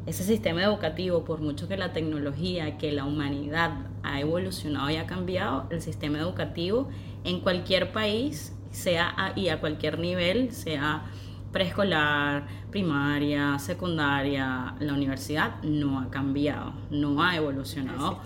ese 0.06 0.24
sistema 0.24 0.62
educativo, 0.62 1.24
por 1.24 1.40
mucho 1.40 1.68
que 1.68 1.76
la 1.76 1.92
tecnología, 1.92 2.78
que 2.78 2.90
la 2.92 3.04
humanidad 3.04 3.72
ha 4.02 4.20
evolucionado 4.20 4.88
y 4.90 4.96
ha 4.96 5.06
cambiado, 5.06 5.66
el 5.70 5.82
sistema 5.82 6.18
educativo 6.18 6.88
en 7.24 7.40
cualquier 7.40 7.92
país, 7.92 8.56
sea 8.70 9.12
a, 9.16 9.38
y 9.38 9.48
a 9.48 9.60
cualquier 9.60 9.98
nivel, 9.98 10.52
sea 10.52 11.04
preescolar, 11.52 12.46
primaria, 12.70 13.58
secundaria, 13.58 14.74
la 14.78 14.92
universidad, 14.92 15.60
no 15.62 15.98
ha 15.98 16.08
cambiado, 16.08 16.72
no 16.90 17.22
ha 17.22 17.36
evolucionado 17.36 18.20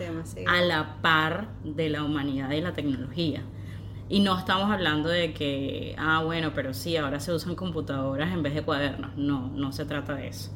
a 0.46 0.60
la 0.60 1.00
par 1.00 1.48
de 1.64 1.88
la 1.88 2.04
humanidad 2.04 2.50
y 2.50 2.60
la 2.60 2.74
tecnología. 2.74 3.42
Y 4.08 4.20
no 4.20 4.38
estamos 4.38 4.70
hablando 4.70 5.08
de 5.08 5.32
que, 5.32 5.94
ah, 5.98 6.22
bueno, 6.22 6.52
pero 6.54 6.74
sí, 6.74 6.96
ahora 6.96 7.20
se 7.20 7.32
usan 7.32 7.54
computadoras 7.54 8.32
en 8.32 8.42
vez 8.42 8.54
de 8.54 8.62
cuadernos. 8.62 9.16
No, 9.16 9.48
no 9.48 9.72
se 9.72 9.84
trata 9.84 10.14
de 10.14 10.28
eso. 10.28 10.50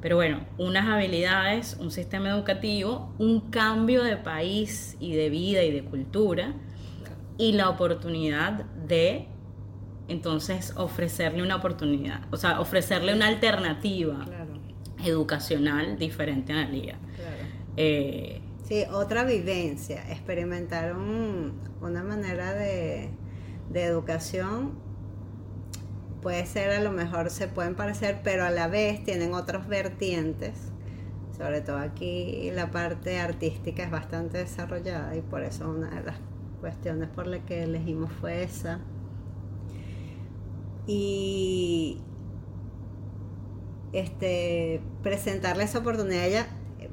Pero 0.00 0.16
bueno, 0.16 0.40
unas 0.58 0.86
habilidades, 0.88 1.76
un 1.80 1.90
sistema 1.90 2.30
educativo, 2.30 3.14
un 3.18 3.50
cambio 3.50 4.02
de 4.02 4.16
país 4.16 4.96
y 4.98 5.14
de 5.14 5.28
vida 5.30 5.62
y 5.62 5.70
de 5.70 5.84
cultura 5.84 6.54
y 7.36 7.52
la 7.52 7.68
oportunidad 7.68 8.64
de 8.86 9.28
entonces 10.08 10.74
ofrecerle 10.76 11.42
una 11.42 11.56
oportunidad, 11.56 12.22
o 12.32 12.36
sea, 12.36 12.60
ofrecerle 12.60 13.14
una 13.14 13.28
alternativa 13.28 14.26
educacional 15.04 15.98
diferente 15.98 16.52
a 16.52 16.56
la 16.56 16.68
liga. 16.68 16.98
Eh, 17.76 18.39
sí, 18.70 18.84
otra 18.92 19.24
vivencia, 19.24 20.08
experimentar 20.12 20.94
una 20.96 22.04
manera 22.04 22.54
de, 22.54 23.10
de 23.68 23.84
educación 23.84 24.78
puede 26.22 26.46
ser 26.46 26.70
a 26.70 26.80
lo 26.80 26.92
mejor 26.92 27.30
se 27.30 27.48
pueden 27.48 27.74
parecer, 27.74 28.20
pero 28.22 28.44
a 28.44 28.50
la 28.50 28.68
vez 28.68 29.02
tienen 29.02 29.34
otros 29.34 29.66
vertientes. 29.66 30.52
Sobre 31.36 31.62
todo 31.62 31.78
aquí 31.78 32.50
la 32.54 32.70
parte 32.70 33.18
artística 33.18 33.82
es 33.82 33.90
bastante 33.90 34.38
desarrollada 34.38 35.16
y 35.16 35.22
por 35.22 35.42
eso 35.42 35.68
una 35.68 35.90
de 35.90 36.02
las 36.04 36.16
cuestiones 36.60 37.08
por 37.08 37.26
las 37.26 37.40
que 37.44 37.64
elegimos 37.64 38.12
fue 38.20 38.44
esa. 38.44 38.80
Y 40.86 42.02
este 43.92 44.80
presentarle 45.02 45.64
esa 45.64 45.80
oportunidad 45.80 46.22
a 46.22 46.26
ella 46.26 46.46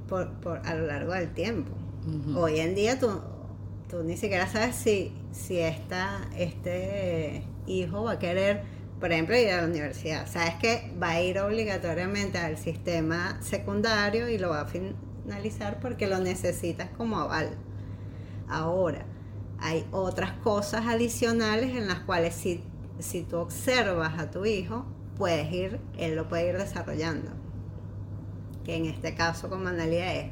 por, 0.08 0.62
a 0.64 0.76
lo 0.76 0.88
largo 0.88 1.14
del 1.14 1.34
tiempo. 1.34 1.72
Hoy 2.36 2.60
en 2.60 2.74
día 2.74 2.98
tú, 2.98 3.10
tú 3.90 4.02
ni 4.04 4.16
siquiera 4.16 4.48
sabes 4.48 4.76
si, 4.76 5.12
si 5.34 5.60
esta, 5.60 6.30
este 6.38 7.44
hijo 7.66 8.04
va 8.04 8.14
a 8.14 8.20
querer 8.20 8.64
por 9.00 9.12
ejemplo, 9.12 9.38
ir 9.38 9.50
a 9.52 9.62
la 9.62 9.68
universidad. 9.68 10.28
Sabes 10.28 10.56
que 10.56 10.92
va 11.02 11.12
a 11.12 11.22
ir 11.22 11.40
obligatoriamente 11.40 12.38
al 12.38 12.58
sistema 12.58 13.38
secundario 13.42 14.28
y 14.30 14.38
lo 14.38 14.50
va 14.50 14.62
a 14.62 14.66
finalizar 14.66 15.80
porque 15.80 16.08
lo 16.08 16.20
necesitas 16.20 16.90
como 16.98 17.20
aval. 17.20 17.50
Ahora, 18.50 19.06
hay 19.60 19.86
otras 19.92 20.32
cosas 20.40 20.88
adicionales 20.88 21.76
en 21.76 21.88
las 21.88 22.00
cuales 22.02 22.34
si, 22.34 22.64
si 23.00 23.24
tú 23.24 23.38
observas 23.38 24.18
a 24.18 24.32
tu 24.32 24.46
hijo, 24.46 24.86
puedes 25.16 25.52
ir, 25.52 25.80
él 25.98 26.16
lo 26.16 26.28
puede 26.28 26.50
ir 26.50 26.58
desarrollando. 26.58 27.32
Que 28.68 28.76
en 28.76 28.86
este 28.86 29.16
caso 29.16 29.50
con 29.50 29.66
Analia 29.66 30.14
es 30.14 30.26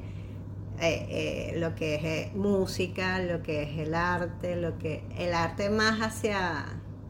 eh, 0.80 1.08
eh, 1.10 1.54
lo 1.58 1.74
que 1.74 1.96
es 1.96 2.04
eh, 2.04 2.32
música, 2.36 3.20
lo 3.20 3.42
que 3.42 3.64
es 3.64 3.80
el 3.80 3.96
arte, 3.96 4.56
lo 4.58 4.78
que 4.78 5.04
el 5.18 5.34
arte 5.34 5.72
más 5.72 6.02
hacia, 6.02 6.66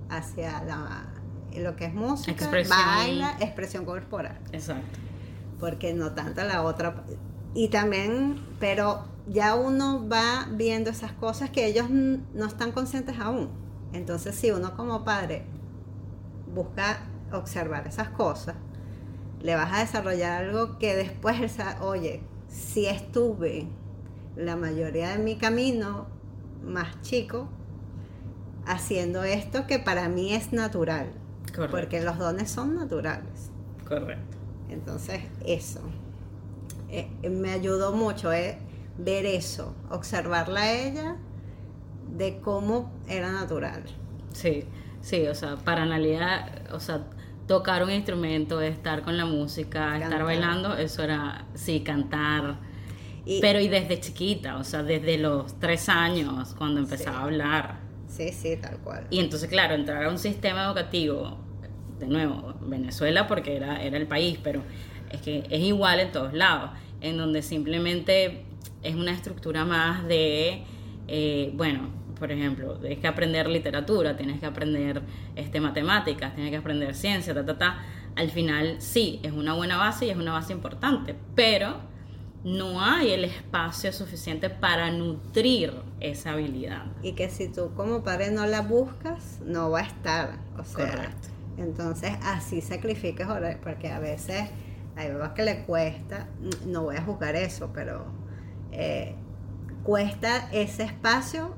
hacia 0.09 0.63
la 0.63 1.07
lo 1.57 1.75
que 1.75 1.85
es 1.85 1.93
música, 1.93 2.31
expresión. 2.31 2.77
baila, 2.77 3.37
expresión 3.39 3.85
corporal. 3.85 4.39
Exacto. 4.51 4.99
Porque 5.59 5.93
no 5.93 6.11
tanto 6.11 6.43
la 6.43 6.63
otra. 6.63 7.03
Y 7.53 7.69
también, 7.69 8.41
pero 8.59 9.05
ya 9.27 9.55
uno 9.55 10.07
va 10.07 10.47
viendo 10.51 10.89
esas 10.89 11.13
cosas 11.13 11.49
que 11.49 11.65
ellos 11.65 11.89
no 11.89 12.45
están 12.45 12.71
conscientes 12.71 13.17
aún. 13.19 13.49
Entonces, 13.93 14.35
si 14.35 14.51
uno 14.51 14.75
como 14.75 15.05
padre 15.05 15.43
busca 16.53 16.99
observar 17.31 17.87
esas 17.87 18.09
cosas, 18.09 18.55
le 19.45 19.53
vas 19.53 19.71
a 19.71 19.79
desarrollar 19.81 20.43
algo 20.43 20.79
que 20.79 20.95
después 20.95 21.55
oye, 21.81 22.21
si 22.49 22.87
estuve 22.87 23.67
la 24.35 24.55
mayoría 24.55 25.09
de 25.09 25.19
mi 25.19 25.37
camino 25.37 26.07
más 26.63 26.99
chico 27.01 27.47
haciendo 28.65 29.23
esto 29.23 29.67
que 29.67 29.77
para 29.77 30.09
mí 30.09 30.33
es 30.33 30.51
natural 30.51 31.11
porque 31.69 32.01
los 32.01 32.17
dones 32.17 32.49
son 32.49 32.75
naturales. 32.75 33.51
Correcto. 33.87 34.37
Entonces, 34.69 35.21
eso. 35.45 35.79
Eh, 36.89 37.07
me 37.29 37.51
ayudó 37.51 37.93
mucho 37.93 38.33
eh, 38.33 38.57
ver 38.97 39.27
eso, 39.27 39.75
observarla 39.91 40.61
a 40.61 40.71
ella 40.73 41.15
de 42.17 42.39
cómo 42.39 42.91
era 43.07 43.31
natural. 43.31 43.83
Sí, 44.33 44.65
sí, 45.01 45.27
o 45.27 45.35
sea, 45.35 45.55
para 45.57 45.83
analizar, 45.83 46.63
o 46.73 46.79
sea, 46.79 47.05
tocar 47.47 47.83
un 47.83 47.91
instrumento, 47.91 48.61
estar 48.61 49.01
con 49.03 49.17
la 49.17 49.25
música, 49.25 49.97
estar 49.97 50.23
bailando, 50.23 50.75
eso 50.75 51.03
era, 51.03 51.45
sí, 51.53 51.81
cantar. 51.81 52.57
pero 53.41 53.59
y 53.59 53.67
desde 53.67 53.99
chiquita, 53.99 54.57
o 54.57 54.63
sea, 54.63 54.83
desde 54.83 55.17
los 55.17 55.59
tres 55.59 55.89
años, 55.89 56.55
cuando 56.57 56.79
empezaba 56.79 57.19
a 57.19 57.23
hablar. 57.23 57.79
Sí, 58.07 58.31
sí, 58.31 58.57
tal 58.57 58.77
cual. 58.79 59.07
Y 59.09 59.19
entonces, 59.19 59.49
claro, 59.49 59.75
entrar 59.75 60.03
a 60.03 60.09
un 60.09 60.19
sistema 60.19 60.65
educativo 60.65 61.37
de 61.99 62.07
nuevo, 62.07 62.55
Venezuela 62.61 63.27
porque 63.27 63.55
era, 63.55 63.81
era 63.81 63.97
el 63.97 64.07
país, 64.07 64.39
pero 64.43 64.61
es 65.11 65.21
que 65.21 65.43
es 65.49 65.61
igual 65.61 65.99
en 65.99 66.11
todos 66.11 66.33
lados, 66.33 66.71
en 67.01 67.17
donde 67.17 67.41
simplemente 67.41 68.45
es 68.83 68.95
una 68.95 69.11
estructura 69.11 69.65
más 69.65 70.07
de, 70.07 70.63
eh, 71.07 71.51
bueno, 71.55 71.89
por 72.17 72.31
ejemplo, 72.31 72.77
tienes 72.79 72.99
que 72.99 73.07
aprender 73.07 73.47
literatura, 73.47 74.15
tienes 74.15 74.39
que 74.39 74.45
aprender 74.45 75.01
este, 75.35 75.59
matemáticas, 75.59 76.33
tienes 76.33 76.51
que 76.51 76.57
aprender 76.57 76.95
ciencia, 76.95 77.33
ta, 77.33 77.45
ta, 77.45 77.57
ta. 77.57 77.83
Al 78.15 78.29
final 78.29 78.77
sí, 78.79 79.19
es 79.23 79.31
una 79.31 79.53
buena 79.53 79.77
base 79.77 80.05
y 80.05 80.09
es 80.09 80.17
una 80.17 80.33
base 80.33 80.53
importante, 80.53 81.15
pero 81.35 81.75
no 82.43 82.79
hay 82.81 83.11
el 83.11 83.25
espacio 83.25 83.91
suficiente 83.91 84.49
para 84.49 84.91
nutrir 84.91 85.73
esa 85.99 86.31
habilidad. 86.31 86.85
Y 87.01 87.13
que 87.13 87.29
si 87.29 87.47
tú 87.47 87.73
como 87.75 88.03
padre 88.03 88.31
no 88.31 88.45
la 88.45 88.61
buscas, 88.61 89.39
no 89.43 89.71
va 89.71 89.79
a 89.79 89.83
estar. 89.83 90.39
O 90.57 90.63
sea, 90.63 90.91
Correcto. 90.91 91.35
Entonces 91.57 92.11
así 92.23 92.61
sacrifiques 92.61 93.27
horas, 93.27 93.57
porque 93.63 93.89
a 93.89 93.99
veces 93.99 94.49
hay 94.95 95.09
bebés 95.09 95.29
que 95.29 95.43
le 95.43 95.63
cuesta, 95.65 96.27
no 96.65 96.83
voy 96.83 96.97
a 96.97 97.01
juzgar 97.01 97.35
eso, 97.35 97.71
pero 97.73 98.05
eh, 98.71 99.15
cuesta 99.83 100.49
ese 100.51 100.83
espacio, 100.83 101.55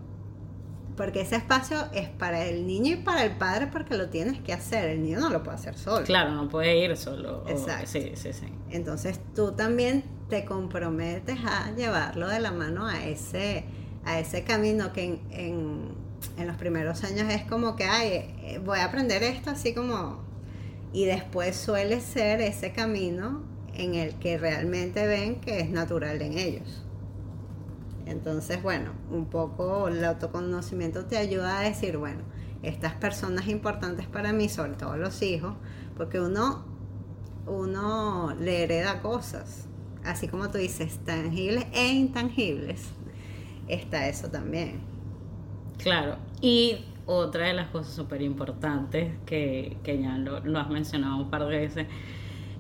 porque 0.98 1.22
ese 1.22 1.38
espacio 1.38 1.78
es 1.94 2.10
para 2.10 2.46
el 2.46 2.68
niño 2.68 2.94
y 2.94 2.96
para 2.98 3.24
el 3.24 3.38
padre 3.38 3.68
porque 3.68 3.96
lo 3.96 4.10
tienes 4.10 4.42
que 4.42 4.52
hacer, 4.52 4.90
el 4.90 5.04
niño 5.04 5.20
no 5.20 5.30
lo 5.30 5.44
puede 5.44 5.56
hacer 5.56 5.78
solo. 5.78 6.06
Claro, 6.06 6.32
no 6.32 6.50
puede 6.50 6.78
ir 6.84 6.98
solo. 6.98 7.46
Exacto. 7.48 7.88
sí, 7.88 8.12
sí, 8.16 8.34
sí. 8.34 8.48
Entonces 8.72 9.20
tú 9.34 9.54
también 9.54 10.04
te 10.28 10.44
comprometes 10.44 11.38
a 11.46 11.72
llevarlo 11.76 12.28
de 12.28 12.42
la 12.42 12.52
mano 12.52 12.86
a 12.86 13.06
ese, 13.06 13.64
a 14.04 14.20
ese 14.20 14.44
camino 14.44 14.92
que 14.92 15.22
en 15.32 16.08
en 16.38 16.48
los 16.48 16.58
primeros 16.58 17.04
años 17.04 17.30
es 17.30 17.44
como 17.44 17.76
que, 17.76 17.86
ay, 17.86 18.10
eh, 18.42 18.62
voy 18.64 18.80
a 18.80 18.86
aprender 18.86 19.24
esto 19.24 19.50
así 19.52 19.74
como... 19.74 20.26
Y 20.94 21.06
después 21.06 21.56
suele 21.56 22.00
ser 22.00 22.42
ese 22.42 22.72
camino 22.72 23.44
en 23.74 23.94
el 23.94 24.16
que 24.16 24.38
realmente 24.38 25.06
ven 25.06 25.42
que 25.42 25.60
es 25.60 25.70
natural 25.70 26.22
en 26.22 26.38
ellos. 26.38 26.84
Entonces, 28.08 28.64
bueno, 28.64 28.92
un 29.12 29.26
poco 29.26 29.90
el 29.90 30.04
autoconocimiento 30.04 31.06
te 31.06 31.18
ayuda 31.18 31.60
a 31.60 31.64
decir, 31.64 31.98
bueno, 31.98 32.22
estas 32.64 32.94
personas 32.94 33.48
importantes 33.48 34.08
para 34.08 34.32
mí, 34.34 34.50
sobre 34.50 34.74
todo 34.74 34.96
los 34.98 35.22
hijos, 35.22 35.54
porque 35.96 36.20
uno, 36.20 36.66
uno 37.46 38.34
le 38.40 38.64
hereda 38.64 39.02
cosas, 39.02 39.68
así 40.06 40.28
como 40.28 40.50
tú 40.50 40.58
dices, 40.58 41.00
tangibles 41.06 41.66
e 41.74 41.90
intangibles, 41.90 42.92
está 43.68 44.08
eso 44.08 44.30
también. 44.30 44.80
Claro, 45.78 46.18
y 46.42 46.86
otra 47.06 47.48
de 47.48 47.54
las 47.54 47.68
cosas 47.70 47.94
súper 47.94 48.22
importantes 48.22 49.14
que, 49.26 49.78
que, 49.84 50.02
ya 50.02 50.18
lo, 50.18 50.60
has 50.60 50.70
mencionado 50.70 51.18
un 51.18 51.30
par 51.30 51.46
de 51.46 51.58
veces, 51.58 51.88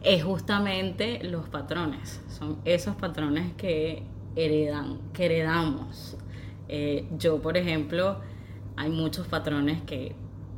es 0.03 0.23
justamente 0.23 1.23
los 1.23 1.49
patrones. 1.49 2.21
Son 2.29 2.59
esos 2.65 2.95
patrones 2.95 3.53
que 3.53 4.03
heredan, 4.37 4.99
que 5.13 5.25
heredamos. 5.25 6.17
Eh, 6.69 7.07
yo, 7.17 7.41
por 7.41 7.57
ejemplo, 7.57 8.19
hay 8.75 8.89
muchos 8.89 9.27
patrones 9.27 9.81
que 9.81 10.15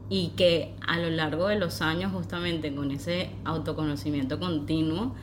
y 0.09 0.29
que 0.29 0.73
a 0.85 0.97
lo 0.97 1.09
largo 1.11 1.47
de 1.47 1.59
los 1.59 1.81
años 1.81 2.11
justamente 2.11 2.73
con 2.73 2.89
ese 2.89 3.29
autoconocimiento 3.45 4.39
continuo 4.39 5.13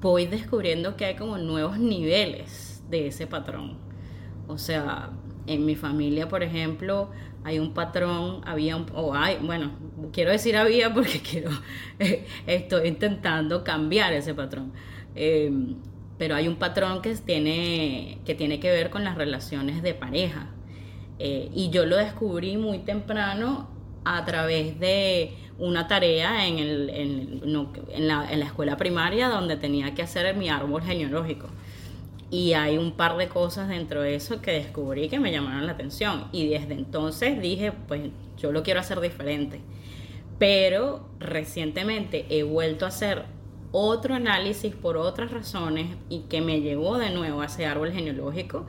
voy 0.00 0.26
descubriendo 0.26 0.96
que 0.96 1.06
hay 1.06 1.16
como 1.16 1.38
nuevos 1.38 1.78
niveles 1.78 2.82
de 2.88 3.08
ese 3.08 3.26
patrón. 3.26 3.78
O 4.46 4.58
sea, 4.58 5.10
en 5.46 5.64
mi 5.64 5.74
familia, 5.74 6.28
por 6.28 6.42
ejemplo, 6.42 7.10
hay 7.44 7.58
un 7.58 7.72
patrón, 7.72 8.42
había 8.44 8.76
un, 8.76 8.86
o 8.94 9.14
hay, 9.14 9.38
bueno, 9.42 9.72
quiero 10.12 10.30
decir 10.30 10.56
había 10.56 10.92
porque 10.92 11.20
quiero, 11.30 11.50
estoy 12.46 12.88
intentando 12.88 13.64
cambiar 13.64 14.12
ese 14.12 14.34
patrón. 14.34 14.72
Em, 15.14 15.76
pero 16.20 16.34
hay 16.34 16.48
un 16.48 16.56
patrón 16.56 17.00
que 17.00 17.14
tiene, 17.14 18.18
que 18.26 18.34
tiene 18.34 18.60
que 18.60 18.70
ver 18.70 18.90
con 18.90 19.04
las 19.04 19.16
relaciones 19.16 19.82
de 19.82 19.94
pareja. 19.94 20.48
Eh, 21.18 21.50
y 21.54 21.70
yo 21.70 21.86
lo 21.86 21.96
descubrí 21.96 22.58
muy 22.58 22.80
temprano 22.80 23.70
a 24.04 24.22
través 24.26 24.78
de 24.78 25.32
una 25.58 25.88
tarea 25.88 26.46
en, 26.46 26.58
el, 26.58 26.90
en, 26.90 28.06
la, 28.06 28.30
en, 28.30 28.38
la, 28.38 28.44
escuela 28.44 28.76
primaria 28.76 29.30
donde 29.30 29.56
tenía 29.56 29.94
que 29.94 30.02
hacer 30.02 30.36
mi 30.36 30.50
árbol 30.50 30.82
genealógico. 30.82 31.48
Y 32.30 32.52
hay 32.52 32.76
un 32.76 32.92
par 32.92 33.16
de 33.16 33.28
cosas 33.28 33.68
dentro 33.68 34.02
de 34.02 34.14
eso 34.14 34.42
que 34.42 34.50
descubrí 34.50 35.08
que 35.08 35.18
me 35.18 35.32
llamaron 35.32 35.64
la 35.64 35.72
atención. 35.72 36.26
Y 36.32 36.48
desde 36.48 36.74
entonces 36.74 37.40
dije, 37.40 37.72
pues 37.72 38.10
yo 38.36 38.52
lo 38.52 38.62
quiero 38.62 38.80
hacer 38.80 39.00
diferente. 39.00 39.62
Pero 40.38 41.08
recientemente 41.18 42.26
he 42.28 42.42
vuelto 42.42 42.84
a 42.84 42.88
hacer 42.88 43.39
otro 43.72 44.14
análisis 44.14 44.74
por 44.74 44.96
otras 44.96 45.30
razones 45.30 45.96
y 46.08 46.20
que 46.22 46.40
me 46.40 46.60
llevó 46.60 46.98
de 46.98 47.10
nuevo 47.10 47.40
a 47.40 47.46
ese 47.46 47.66
árbol 47.66 47.92
genealógico 47.92 48.66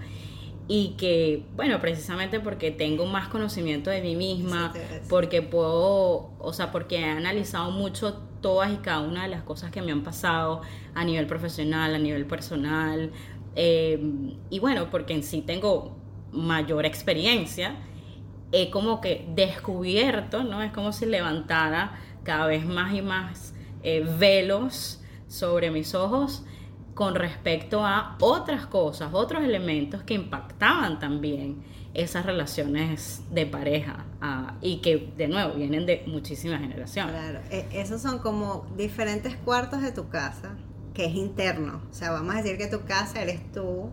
y 0.67 0.95
que, 0.97 1.43
bueno, 1.55 1.81
precisamente 1.81 2.39
porque 2.39 2.71
tengo 2.71 3.05
más 3.05 3.27
conocimiento 3.27 3.89
de 3.89 4.01
mí 4.01 4.15
misma, 4.15 4.71
porque 5.09 5.41
puedo, 5.41 6.31
o 6.39 6.53
sea, 6.53 6.71
porque 6.71 6.99
he 6.99 7.05
analizado 7.05 7.71
mucho 7.71 8.21
todas 8.41 8.71
y 8.71 8.77
cada 8.77 9.01
una 9.01 9.23
de 9.23 9.29
las 9.29 9.43
cosas 9.43 9.71
que 9.71 9.81
me 9.81 9.91
han 9.91 10.03
pasado 10.03 10.61
a 10.93 11.03
nivel 11.03 11.27
profesional, 11.27 11.93
a 11.93 11.99
nivel 11.99 12.25
personal, 12.25 13.11
eh, 13.55 13.99
y 14.49 14.59
bueno, 14.59 14.89
porque 14.89 15.13
en 15.13 15.23
sí 15.23 15.41
tengo 15.41 15.97
mayor 16.31 16.85
experiencia, 16.85 17.75
he 18.51 18.69
como 18.69 19.01
que 19.01 19.25
descubierto, 19.35 20.43
¿no? 20.43 20.61
Es 20.61 20.71
como 20.71 20.93
si 20.93 21.05
levantara 21.05 21.99
cada 22.23 22.47
vez 22.47 22.65
más 22.65 22.93
y 22.93 23.01
más 23.01 23.53
eh, 23.83 24.05
velos 24.17 25.01
sobre 25.27 25.71
mis 25.71 25.95
ojos 25.95 26.43
con 26.93 27.15
respecto 27.15 27.85
a 27.85 28.17
otras 28.19 28.65
cosas, 28.65 29.13
otros 29.13 29.43
elementos 29.43 30.03
que 30.03 30.13
impactaban 30.13 30.99
también 30.99 31.63
esas 31.93 32.25
relaciones 32.25 33.21
de 33.31 33.45
pareja 33.45 34.05
ah, 34.21 34.55
y 34.61 34.77
que 34.77 35.11
de 35.17 35.27
nuevo 35.27 35.55
vienen 35.55 35.85
de 35.85 36.03
muchísimas 36.07 36.61
generaciones. 36.61 37.13
Claro, 37.13 37.39
e, 37.49 37.65
esos 37.73 38.01
son 38.01 38.19
como 38.19 38.65
diferentes 38.77 39.35
cuartos 39.35 39.81
de 39.81 39.91
tu 39.91 40.09
casa, 40.09 40.55
que 40.93 41.05
es 41.05 41.15
interno. 41.15 41.81
O 41.89 41.93
sea, 41.93 42.11
vamos 42.11 42.35
a 42.35 42.41
decir 42.41 42.57
que 42.57 42.67
tu 42.67 42.85
casa 42.85 43.21
eres 43.21 43.51
tú 43.51 43.89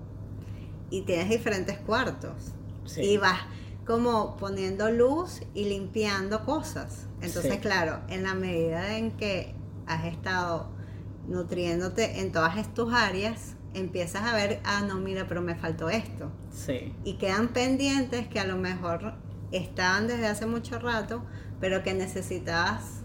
y 0.91 1.03
tienes 1.03 1.29
diferentes 1.29 1.79
cuartos. 1.79 2.53
Y 2.97 3.19
vas 3.19 3.41
como 3.87 4.37
poniendo 4.37 4.91
luz 4.91 5.43
y 5.55 5.65
limpiando 5.65 6.45
cosas. 6.45 7.07
Entonces, 7.21 7.59
claro, 7.59 8.01
en 8.09 8.23
la 8.23 8.35
medida 8.35 8.97
en 8.97 9.11
que 9.13 9.55
has 9.89 10.05
estado 10.05 10.71
nutriéndote 11.27 12.21
en 12.21 12.33
todas 12.33 12.75
tus 12.75 12.93
áreas, 12.93 13.57
empiezas 13.75 14.23
a 14.23 14.35
ver, 14.35 14.61
ah, 14.65 14.83
no, 14.87 14.97
mira, 14.97 15.27
pero 15.29 15.43
me 15.43 15.55
faltó 15.55 15.91
esto. 15.91 16.31
Sí. 16.51 16.95
Y 17.05 17.15
quedan 17.15 17.49
pendientes 17.49 18.27
que 18.29 18.41
a 18.41 18.47
lo 18.47 18.57
mejor 18.57 19.15
estaban 19.53 20.07
desde 20.07 20.27
hace 20.27 20.47
mucho 20.47 20.79
rato, 20.79 21.25
pero 21.61 21.83
que 21.83 21.95
necesitabas 21.95 23.03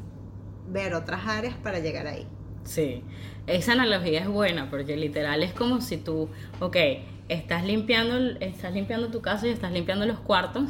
ver 0.67 0.93
otras 0.93 1.27
áreas 1.27 1.55
para 1.55 1.79
llegar 1.79 2.07
ahí. 2.07 2.27
Sí, 2.63 3.03
esa 3.45 3.73
analogía 3.73 4.21
es 4.21 4.27
buena 4.27 4.69
porque 4.69 4.95
literal 4.95 5.43
es 5.43 5.53
como 5.53 5.81
si 5.81 5.97
tú, 5.97 6.29
ok, 6.61 6.77
estás 7.27 7.65
limpiando, 7.65 8.37
estás 8.39 8.73
limpiando 8.73 9.09
tu 9.09 9.21
casa 9.21 9.47
y 9.47 9.49
estás 9.49 9.73
limpiando 9.73 10.05
los 10.05 10.19
cuartos 10.19 10.69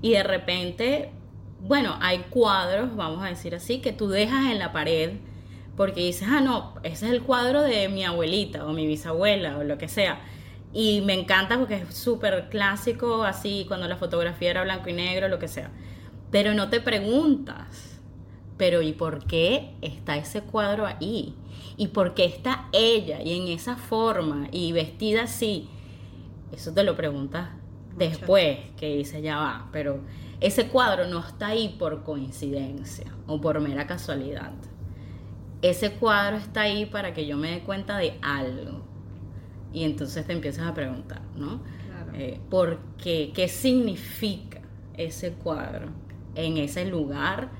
y 0.00 0.12
de 0.12 0.22
repente, 0.22 1.10
bueno, 1.60 1.96
hay 2.00 2.20
cuadros, 2.30 2.96
vamos 2.96 3.22
a 3.22 3.28
decir 3.28 3.54
así, 3.54 3.80
que 3.80 3.92
tú 3.92 4.08
dejas 4.08 4.50
en 4.50 4.58
la 4.58 4.72
pared 4.72 5.12
porque 5.76 6.00
dices, 6.02 6.28
ah, 6.30 6.40
no, 6.40 6.74
ese 6.82 7.06
es 7.06 7.12
el 7.12 7.22
cuadro 7.22 7.62
de 7.62 7.88
mi 7.88 8.04
abuelita 8.04 8.64
o 8.64 8.72
mi 8.72 8.86
bisabuela 8.86 9.58
o 9.58 9.64
lo 9.64 9.76
que 9.78 9.88
sea. 9.88 10.20
Y 10.72 11.00
me 11.02 11.14
encanta 11.14 11.58
porque 11.58 11.76
es 11.76 11.94
súper 11.94 12.48
clásico, 12.48 13.24
así 13.24 13.64
cuando 13.66 13.88
la 13.88 13.96
fotografía 13.96 14.50
era 14.50 14.64
blanco 14.64 14.88
y 14.88 14.92
negro, 14.92 15.28
lo 15.28 15.38
que 15.38 15.48
sea. 15.48 15.70
Pero 16.30 16.54
no 16.54 16.68
te 16.68 16.80
preguntas, 16.80 18.00
pero 18.56 18.82
¿y 18.82 18.92
por 18.92 19.24
qué 19.26 19.74
está 19.82 20.16
ese 20.16 20.42
cuadro 20.42 20.86
ahí? 20.86 21.34
¿Y 21.76 21.88
por 21.88 22.14
qué 22.14 22.24
está 22.24 22.68
ella 22.72 23.20
y 23.22 23.36
en 23.38 23.48
esa 23.48 23.76
forma 23.76 24.48
y 24.52 24.72
vestida 24.72 25.24
así? 25.24 25.68
Eso 26.52 26.72
te 26.72 26.84
lo 26.84 26.96
preguntas 26.96 27.50
después 27.96 28.58
que 28.76 28.96
dice 28.96 29.22
ya 29.22 29.36
va, 29.36 29.68
pero 29.72 30.00
ese 30.40 30.68
cuadro 30.68 31.06
no 31.06 31.20
está 31.20 31.48
ahí 31.48 31.76
por 31.78 32.02
coincidencia 32.02 33.06
o 33.26 33.40
por 33.40 33.60
mera 33.60 33.86
casualidad 33.86 34.52
ese 35.64 35.92
cuadro 35.92 36.36
está 36.36 36.62
ahí 36.62 36.84
para 36.84 37.14
que 37.14 37.26
yo 37.26 37.38
me 37.38 37.50
dé 37.50 37.60
cuenta 37.60 37.96
de 37.96 38.18
algo. 38.20 38.84
Y 39.72 39.84
entonces 39.84 40.26
te 40.26 40.32
empiezas 40.34 40.66
a 40.66 40.74
preguntar, 40.74 41.22
¿no? 41.36 41.62
Claro. 41.86 42.12
Eh, 42.14 42.38
¿Por 42.50 42.78
qué? 43.02 43.32
¿Qué 43.34 43.48
significa 43.48 44.60
ese 44.96 45.32
cuadro 45.32 45.88
en 46.34 46.58
ese 46.58 46.84
lugar? 46.84 47.50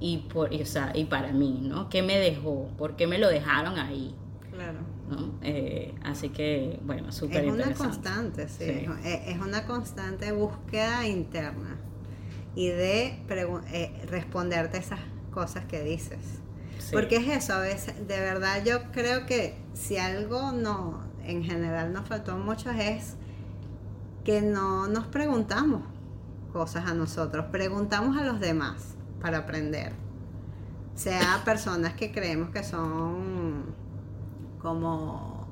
Y, 0.00 0.18
por, 0.32 0.52
o 0.52 0.64
sea, 0.64 0.92
y 0.94 1.04
para 1.04 1.32
mí, 1.32 1.60
¿no? 1.62 1.88
¿Qué 1.88 2.02
me 2.02 2.18
dejó? 2.18 2.68
¿Por 2.78 2.96
qué 2.96 3.06
me 3.06 3.18
lo 3.18 3.28
dejaron 3.28 3.78
ahí? 3.78 4.14
Claro. 4.50 4.78
¿no? 5.10 5.38
Eh, 5.42 5.94
así 6.02 6.30
que, 6.30 6.80
bueno, 6.84 7.12
súper 7.12 7.44
interesante. 7.44 7.72
Es 7.72 7.80
una 7.80 7.86
constante, 7.86 8.48
sí. 8.48 8.86
Es 9.04 9.38
una 9.38 9.66
constante 9.66 10.32
búsqueda 10.32 11.06
interna 11.06 11.76
y 12.54 12.68
de 12.68 13.22
eh, 13.28 14.06
responderte 14.08 14.78
esas 14.78 15.00
cosas 15.30 15.66
que 15.66 15.82
dices. 15.82 16.41
Porque 16.90 17.16
es 17.16 17.28
eso, 17.44 17.54
a 17.54 17.60
veces, 17.60 17.96
de 18.08 18.20
verdad 18.20 18.64
yo 18.64 18.90
creo 18.92 19.26
que 19.26 19.56
si 19.74 19.96
algo 19.98 20.52
no, 20.52 21.00
en 21.24 21.44
general 21.44 21.92
nos 21.92 22.08
faltó 22.08 22.36
mucho 22.36 22.70
es 22.70 23.16
que 24.24 24.40
no 24.42 24.88
nos 24.88 25.06
preguntamos 25.06 25.82
cosas 26.52 26.86
a 26.86 26.94
nosotros, 26.94 27.46
preguntamos 27.50 28.16
a 28.16 28.24
los 28.24 28.40
demás 28.40 28.94
para 29.20 29.38
aprender. 29.38 29.92
Sea 30.94 31.40
personas 31.44 31.94
que 31.94 32.12
creemos 32.12 32.50
que 32.50 32.62
son 32.62 33.74
como 34.60 35.48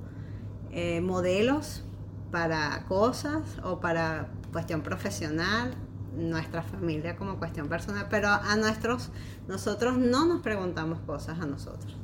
eh, 0.71 1.01
modelos 1.01 1.85
para 2.31 2.85
cosas 2.87 3.43
o 3.64 3.81
para 3.81 4.29
cuestión 4.53 4.83
profesional 4.83 5.75
nuestra 6.14 6.62
familia 6.62 7.16
como 7.16 7.38
cuestión 7.38 7.68
personal, 7.68 8.07
pero 8.11 8.29
a 8.29 8.57
nuestros, 8.57 9.11
nosotros 9.49 9.96
no 9.96 10.27
nos 10.27 10.42
preguntamos 10.42 11.01
cosas 11.01 11.40
a 11.40 11.46
nosotros. 11.46 11.96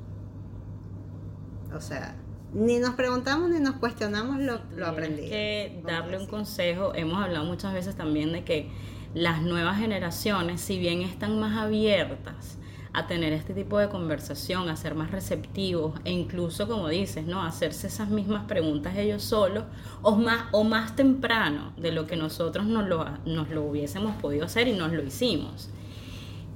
O 1.75 1.81
sea, 1.81 2.14
ni 2.53 2.79
nos 2.79 2.95
preguntamos 2.95 3.51
ni 3.51 3.61
nos 3.61 3.77
cuestionamos 3.77 4.38
lo, 4.38 4.61
lo 4.77 4.87
aprendido. 4.87 5.29
que 5.29 5.83
darle 5.85 6.19
un 6.19 6.27
consejo, 6.27 6.95
hemos 6.95 7.23
hablado 7.23 7.45
muchas 7.45 7.73
veces 7.73 7.97
también 7.97 8.33
de 8.33 8.45
que 8.45 8.71
las 9.14 9.42
nuevas 9.42 9.79
generaciones, 9.79 10.61
si 10.61 10.79
bien 10.79 11.03
están 11.03 11.40
más 11.40 11.57
abiertas 11.57 12.59
a 12.97 13.07
tener 13.07 13.35
este 13.35 13.53
tipo 13.53 13.79
de 13.79 13.91
conversación, 13.91 14.71
a 14.71 14.77
ser 14.77 14.95
más 14.95 15.11
receptivos 15.11 16.01
e 16.07 16.13
incluso, 16.13 16.67
como 16.67 16.89
dices, 16.89 17.27
¿no? 17.27 17.43
hacerse 17.43 17.89
esas 17.89 18.09
mismas 18.09 18.47
preguntas 18.47 18.97
ellos 18.97 19.23
solos 19.23 19.65
o 20.01 20.17
más, 20.17 20.47
o 20.53 20.65
más 20.65 20.97
temprano 20.97 21.75
de 21.77 21.93
lo 21.93 22.07
que 22.07 22.17
nosotros 22.17 22.65
nos 22.65 22.89
lo, 22.89 23.05
nos 23.27 23.51
lo 23.51 23.65
hubiésemos 23.65 24.17
podido 24.17 24.47
hacer 24.47 24.67
y 24.69 24.73
nos 24.73 24.93
lo 24.93 25.03
hicimos. 25.03 25.69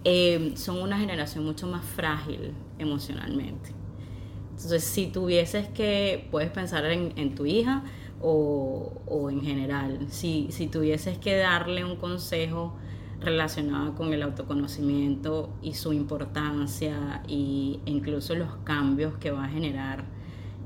Eh, 0.05 0.55
son 0.57 0.79
una 0.79 0.99
generación 0.99 1.45
mucho 1.45 1.67
más 1.67 1.85
frágil 1.85 2.55
emocionalmente. 2.79 3.75
Entonces, 4.53 4.83
si 4.83 5.09
tuvieses 5.09 5.69
que, 5.69 6.27
puedes 6.31 6.51
pensar 6.51 6.87
en, 6.87 7.35
tu 7.35 7.45
hija 7.45 7.85
o, 8.19 8.95
o, 9.05 9.29
en 9.29 9.43
general, 9.43 10.07
si, 10.09 10.49
si 10.53 10.69
tuvieses 10.69 11.19
que 11.19 11.37
darle 11.37 11.85
un 11.85 11.97
consejo 11.97 12.79
relacionada 13.21 13.95
con 13.95 14.13
el 14.13 14.23
autoconocimiento 14.23 15.51
y 15.63 15.75
su 15.75 15.93
importancia 15.93 17.23
e 17.29 17.79
incluso 17.85 18.35
los 18.35 18.57
cambios 18.65 19.17
que 19.19 19.31
va 19.31 19.45
a 19.45 19.49
generar 19.49 20.05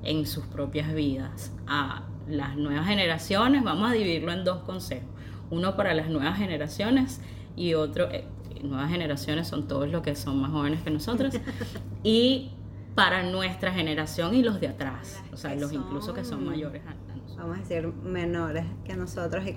en 0.02 0.26
sus 0.26 0.44
propias 0.46 0.94
vidas. 0.94 1.52
A 1.66 2.04
las 2.28 2.56
nuevas 2.56 2.86
generaciones, 2.86 3.64
vamos 3.64 3.90
a 3.90 3.92
dividirlo 3.92 4.32
en 4.32 4.44
dos 4.44 4.62
consejos. 4.62 5.08
Uno 5.50 5.76
para 5.76 5.94
las 5.94 6.08
nuevas 6.08 6.38
generaciones 6.38 7.20
y 7.56 7.74
otro, 7.74 8.10
eh, 8.10 8.26
nuevas 8.62 8.90
generaciones 8.90 9.48
son 9.48 9.66
todos 9.68 9.90
los 9.90 10.02
que 10.02 10.14
son 10.14 10.40
más 10.40 10.50
jóvenes 10.50 10.82
que 10.82 10.90
nosotros. 10.90 11.34
y 12.02 12.52
para 12.94 13.24
nuestra 13.24 13.72
generación 13.72 14.34
y 14.34 14.42
los 14.42 14.60
de 14.60 14.68
atrás, 14.68 15.22
o 15.32 15.36
sea, 15.36 15.54
los 15.56 15.72
incluso 15.72 16.14
que 16.14 16.24
son 16.24 16.44
mayores 16.44 16.82
a 16.86 16.90
a 16.90 17.36
vamos 17.36 17.56
a 17.56 17.60
decir, 17.60 17.92
menores 18.04 18.64
que 18.84 18.94
nosotros, 18.94 19.44
y, 19.44 19.56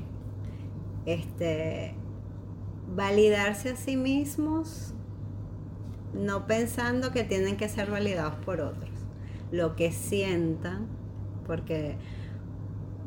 este, 1.05 1.95
validarse 2.95 3.69
a 3.71 3.75
sí 3.75 3.97
mismos, 3.97 4.93
no 6.13 6.47
pensando 6.47 7.11
que 7.11 7.23
tienen 7.23 7.57
que 7.57 7.69
ser 7.69 7.91
validados 7.91 8.35
por 8.45 8.61
otros. 8.61 8.89
Lo 9.51 9.75
que 9.75 9.91
sientan, 9.91 10.87
porque 11.45 11.97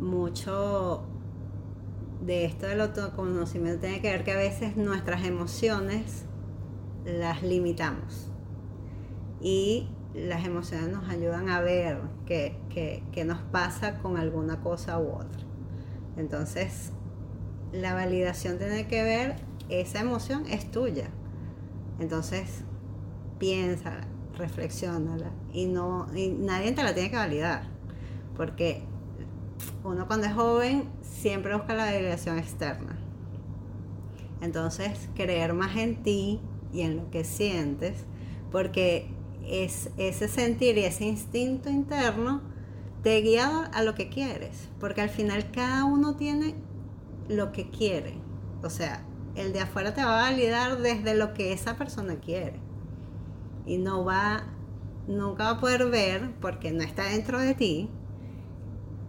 mucho 0.00 1.02
de 2.24 2.44
esto 2.44 2.66
del 2.66 2.80
autoconocimiento 2.82 3.80
tiene 3.80 4.00
que 4.00 4.10
ver 4.10 4.24
que 4.24 4.32
a 4.32 4.36
veces 4.36 4.76
nuestras 4.76 5.24
emociones 5.24 6.24
las 7.04 7.42
limitamos. 7.42 8.30
Y 9.40 9.88
las 10.14 10.44
emociones 10.44 10.88
nos 10.90 11.08
ayudan 11.08 11.48
a 11.48 11.60
ver 11.60 11.98
qué, 12.26 12.58
qué- 12.68 13.02
qué 13.12 13.24
nos 13.24 13.38
pasa 13.42 13.98
con 13.98 14.16
alguna 14.16 14.60
cosa 14.60 14.98
u 14.98 15.08
otra. 15.12 15.40
Entonces, 16.16 16.92
la 17.72 17.94
validación 17.94 18.58
tiene 18.58 18.86
que 18.88 19.02
ver, 19.02 19.36
esa 19.70 20.00
emoción 20.00 20.44
es 20.46 20.70
tuya. 20.70 21.10
Entonces, 21.98 22.64
piénsala, 23.38 24.06
reflexiónala 24.36 25.30
y, 25.52 25.66
no, 25.66 26.06
nadie 26.06 26.72
te 26.72 26.82
la 26.82 26.94
tiene 26.94 27.10
que 27.10 27.16
validar. 27.16 27.68
Porque 28.36 28.82
uno 29.84 30.06
cuando 30.06 30.26
es 30.26 30.34
joven 30.34 30.88
siempre 31.02 31.54
busca 31.54 31.74
la 31.74 31.84
validación 31.84 32.38
externa. 32.38 32.98
Entonces, 34.40 35.10
creer 35.14 35.52
más 35.52 35.76
en 35.76 36.02
ti 36.02 36.40
y 36.72 36.82
en 36.82 36.96
lo 36.96 37.10
que 37.10 37.24
sientes, 37.24 38.04
porque 38.50 39.10
es 39.46 39.90
ese 39.96 40.28
sentir 40.28 40.78
y 40.78 40.84
ese 40.84 41.04
instinto 41.04 41.68
interno 41.68 42.42
te 43.02 43.20
guía 43.20 43.64
a 43.72 43.82
lo 43.82 43.94
que 43.94 44.08
quieres, 44.08 44.68
porque 44.78 45.00
al 45.00 45.10
final 45.10 45.50
cada 45.50 45.84
uno 45.84 46.16
tiene 46.16 46.54
lo 47.28 47.52
que 47.52 47.70
quiere. 47.70 48.14
O 48.62 48.70
sea, 48.70 49.04
el 49.40 49.52
de 49.52 49.60
afuera 49.60 49.94
te 49.94 50.04
va 50.04 50.18
a 50.26 50.30
validar 50.30 50.78
desde 50.78 51.14
lo 51.14 51.34
que 51.34 51.52
esa 51.52 51.76
persona 51.76 52.16
quiere. 52.16 52.58
Y 53.66 53.78
no 53.78 54.04
va, 54.04 54.44
nunca 55.06 55.44
va 55.44 55.50
a 55.52 55.60
poder 55.60 55.86
ver, 55.90 56.30
porque 56.40 56.72
no 56.72 56.82
está 56.82 57.04
dentro 57.04 57.38
de 57.38 57.54
ti, 57.54 57.90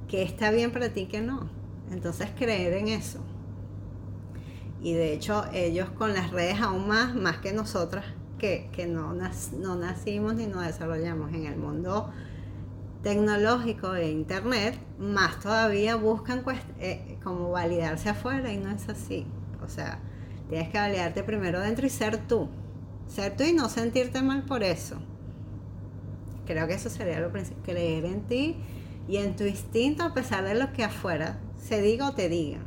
que 0.08 0.22
está 0.24 0.52
bien 0.52 0.72
para 0.72 0.90
ti 0.90 1.06
que 1.08 1.22
no. 1.22 1.50
Entonces 1.92 2.30
creer 2.38 2.74
en 2.74 2.88
eso. 2.90 3.20
Y 4.82 4.94
de 4.94 5.14
hecho 5.14 5.46
ellos 5.54 5.90
con 5.92 6.14
las 6.14 6.32
redes 6.32 6.60
aún 6.60 6.88
más, 6.88 7.14
más 7.16 7.38
que 7.38 7.54
nosotras, 7.54 8.06
que, 8.40 8.70
que 8.74 8.88
no, 8.88 9.14
nas- 9.14 9.52
no 9.52 9.76
nacimos 9.76 10.34
ni 10.36 10.48
nos 10.48 10.66
desarrollamos 10.66 11.32
en 11.34 11.46
el 11.46 11.58
mundo 11.58 12.10
tecnológico 13.04 13.96
e 13.96 14.12
internet, 14.12 14.80
más 15.00 15.40
todavía 15.40 15.96
buscan 15.96 16.44
cuest- 16.44 16.64
eh, 16.80 17.18
como 17.24 17.52
validarse 17.52 18.10
afuera 18.10 18.52
y 18.52 18.58
no 18.58 18.72
es 18.72 18.90
así. 18.90 19.26
O 19.64 19.68
sea, 19.70 20.00
tienes 20.52 20.68
que 20.68 20.78
validarte 20.78 21.24
primero 21.24 21.62
dentro 21.62 21.88
y 21.88 21.90
ser 21.90 22.28
tú. 22.28 22.50
Ser 23.08 23.38
tú 23.38 23.44
y 23.44 23.54
no 23.54 23.70
sentirte 23.70 24.22
mal 24.22 24.44
por 24.44 24.64
eso. 24.64 24.98
Creo 26.46 26.68
que 26.68 26.74
eso 26.74 26.90
sería 26.90 27.22
lo 27.22 27.32
principal, 27.32 27.64
creer 27.64 28.04
en 28.04 28.24
ti 28.24 28.58
y 29.08 29.16
en 29.18 29.38
tu 29.38 29.46
instinto 29.46 30.04
a 30.04 30.14
pesar 30.14 30.44
de 30.44 30.54
lo 30.56 30.74
que 30.74 30.84
afuera 30.84 31.40
se 31.56 31.82
diga 31.82 32.10
o 32.10 32.12
te 32.12 32.28
digan. 32.28 32.66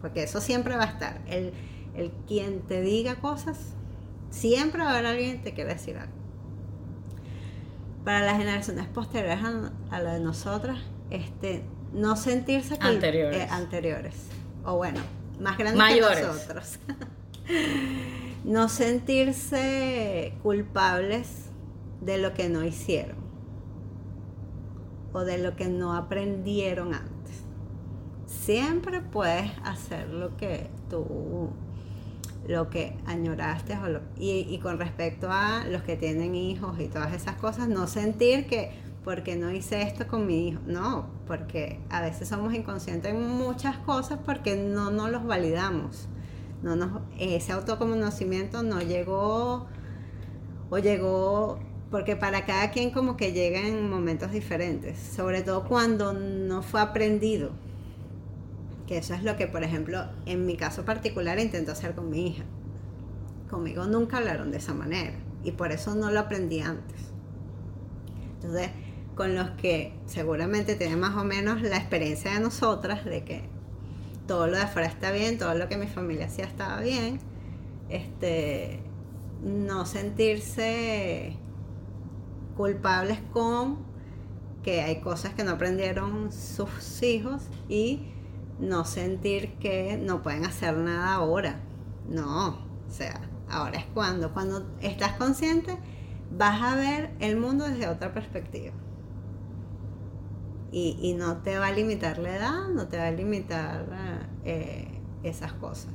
Porque 0.00 0.22
eso 0.22 0.40
siempre 0.40 0.76
va 0.76 0.84
a 0.84 0.86
estar. 0.86 1.20
El, 1.26 1.52
el 1.96 2.12
quien 2.28 2.60
te 2.60 2.80
diga 2.80 3.16
cosas, 3.16 3.74
siempre 4.30 4.82
va 4.82 4.90
a 4.90 4.92
haber 4.92 5.06
alguien 5.06 5.38
que 5.38 5.50
te 5.50 5.54
quiere 5.54 5.74
decir 5.74 5.96
algo. 5.96 6.14
Para 8.04 8.20
las 8.20 8.36
generaciones 8.36 8.86
posteriores 8.86 9.40
a, 9.42 9.72
a 9.90 10.00
la 10.00 10.12
de 10.12 10.20
nosotras, 10.20 10.78
este, 11.10 11.64
no 11.92 12.14
sentirse 12.14 12.74
eh, 12.74 13.48
anteriores. 13.50 14.28
O 14.64 14.76
bueno, 14.76 15.00
más 15.40 15.58
grandes 15.58 15.78
Mayores. 15.78 16.20
que 16.20 16.26
nosotros. 16.26 16.78
no 18.44 18.68
sentirse 18.68 20.34
culpables 20.42 21.46
de 22.00 22.18
lo 22.18 22.34
que 22.34 22.48
no 22.48 22.64
hicieron 22.64 23.16
o 25.12 25.20
de 25.24 25.38
lo 25.38 25.56
que 25.56 25.68
no 25.68 25.94
aprendieron 25.94 26.94
antes. 26.94 27.42
Siempre 28.26 29.00
puedes 29.00 29.50
hacer 29.64 30.08
lo 30.08 30.36
que 30.36 30.68
tú, 30.90 31.50
lo 32.46 32.68
que 32.70 32.96
añoraste 33.06 33.78
o 33.78 33.88
lo- 33.88 34.02
y, 34.18 34.40
y 34.40 34.58
con 34.58 34.78
respecto 34.78 35.28
a 35.30 35.64
los 35.68 35.82
que 35.82 35.96
tienen 35.96 36.34
hijos 36.34 36.78
y 36.80 36.88
todas 36.88 37.12
esas 37.14 37.36
cosas, 37.36 37.68
no 37.68 37.86
sentir 37.86 38.46
que 38.46 38.72
porque 39.06 39.36
no 39.36 39.52
hice 39.52 39.82
esto 39.82 40.08
con 40.08 40.26
mi 40.26 40.48
hijo, 40.48 40.60
no, 40.66 41.06
porque 41.28 41.78
a 41.90 42.02
veces 42.02 42.28
somos 42.28 42.52
inconscientes 42.54 43.12
en 43.12 43.22
muchas 43.22 43.78
cosas 43.78 44.18
porque 44.26 44.56
no 44.56 44.90
nos 44.90 45.12
los 45.12 45.24
validamos. 45.24 46.08
No 46.60 46.74
nos, 46.74 47.02
ese 47.16 47.52
autoconocimiento 47.52 48.64
no 48.64 48.80
llegó 48.80 49.68
o 50.70 50.78
llegó 50.78 51.60
porque 51.92 52.16
para 52.16 52.46
cada 52.46 52.72
quien 52.72 52.90
como 52.90 53.16
que 53.16 53.32
llega 53.32 53.60
en 53.60 53.88
momentos 53.88 54.32
diferentes, 54.32 54.98
sobre 54.98 55.42
todo 55.42 55.68
cuando 55.68 56.12
no 56.12 56.62
fue 56.62 56.80
aprendido. 56.80 57.50
Que 58.88 58.98
eso 58.98 59.14
es 59.14 59.22
lo 59.22 59.36
que, 59.36 59.46
por 59.46 59.62
ejemplo, 59.62 60.04
en 60.26 60.46
mi 60.46 60.56
caso 60.56 60.84
particular 60.84 61.38
intento 61.38 61.70
hacer 61.70 61.94
con 61.94 62.10
mi 62.10 62.26
hija. 62.26 62.42
Conmigo 63.48 63.86
nunca 63.86 64.16
hablaron 64.16 64.50
de 64.50 64.56
esa 64.56 64.74
manera 64.74 65.12
y 65.44 65.52
por 65.52 65.70
eso 65.70 65.94
no 65.94 66.10
lo 66.10 66.18
aprendí 66.18 66.58
antes. 66.58 67.12
Entonces, 68.34 68.70
con 69.16 69.34
los 69.34 69.50
que 69.52 69.98
seguramente 70.04 70.76
tienen 70.76 71.00
más 71.00 71.16
o 71.16 71.24
menos 71.24 71.62
la 71.62 71.78
experiencia 71.78 72.34
de 72.34 72.40
nosotras, 72.40 73.04
de 73.04 73.24
que 73.24 73.48
todo 74.28 74.46
lo 74.46 74.56
de 74.56 74.62
afuera 74.62 74.86
está 74.86 75.10
bien, 75.10 75.38
todo 75.38 75.54
lo 75.54 75.68
que 75.68 75.78
mi 75.78 75.86
familia 75.86 76.26
hacía 76.26 76.44
estaba 76.44 76.80
bien, 76.80 77.18
este, 77.88 78.82
no 79.42 79.86
sentirse 79.86 81.34
culpables 82.56 83.18
con 83.32 83.78
que 84.62 84.82
hay 84.82 85.00
cosas 85.00 85.32
que 85.32 85.44
no 85.44 85.52
aprendieron 85.52 86.30
sus 86.30 87.02
hijos 87.02 87.42
y 87.68 88.12
no 88.58 88.84
sentir 88.84 89.54
que 89.54 89.96
no 89.96 90.22
pueden 90.22 90.44
hacer 90.44 90.76
nada 90.76 91.14
ahora. 91.14 91.60
No, 92.08 92.48
o 92.48 92.90
sea, 92.90 93.20
ahora 93.48 93.78
es 93.78 93.86
cuando, 93.94 94.34
cuando 94.34 94.66
estás 94.82 95.12
consciente, 95.12 95.78
vas 96.36 96.60
a 96.62 96.76
ver 96.76 97.14
el 97.20 97.36
mundo 97.36 97.64
desde 97.64 97.88
otra 97.88 98.12
perspectiva. 98.12 98.72
Y, 100.72 101.14
no 101.16 101.38
te 101.38 101.56
va 101.56 101.68
a 101.68 101.72
limitar 101.72 102.18
la 102.18 102.36
edad, 102.36 102.68
no 102.68 102.86
te 102.86 102.98
va 102.98 103.06
a 103.06 103.10
limitar 103.10 103.86
eh, 104.44 104.88
esas 105.22 105.52
cosas. 105.54 105.92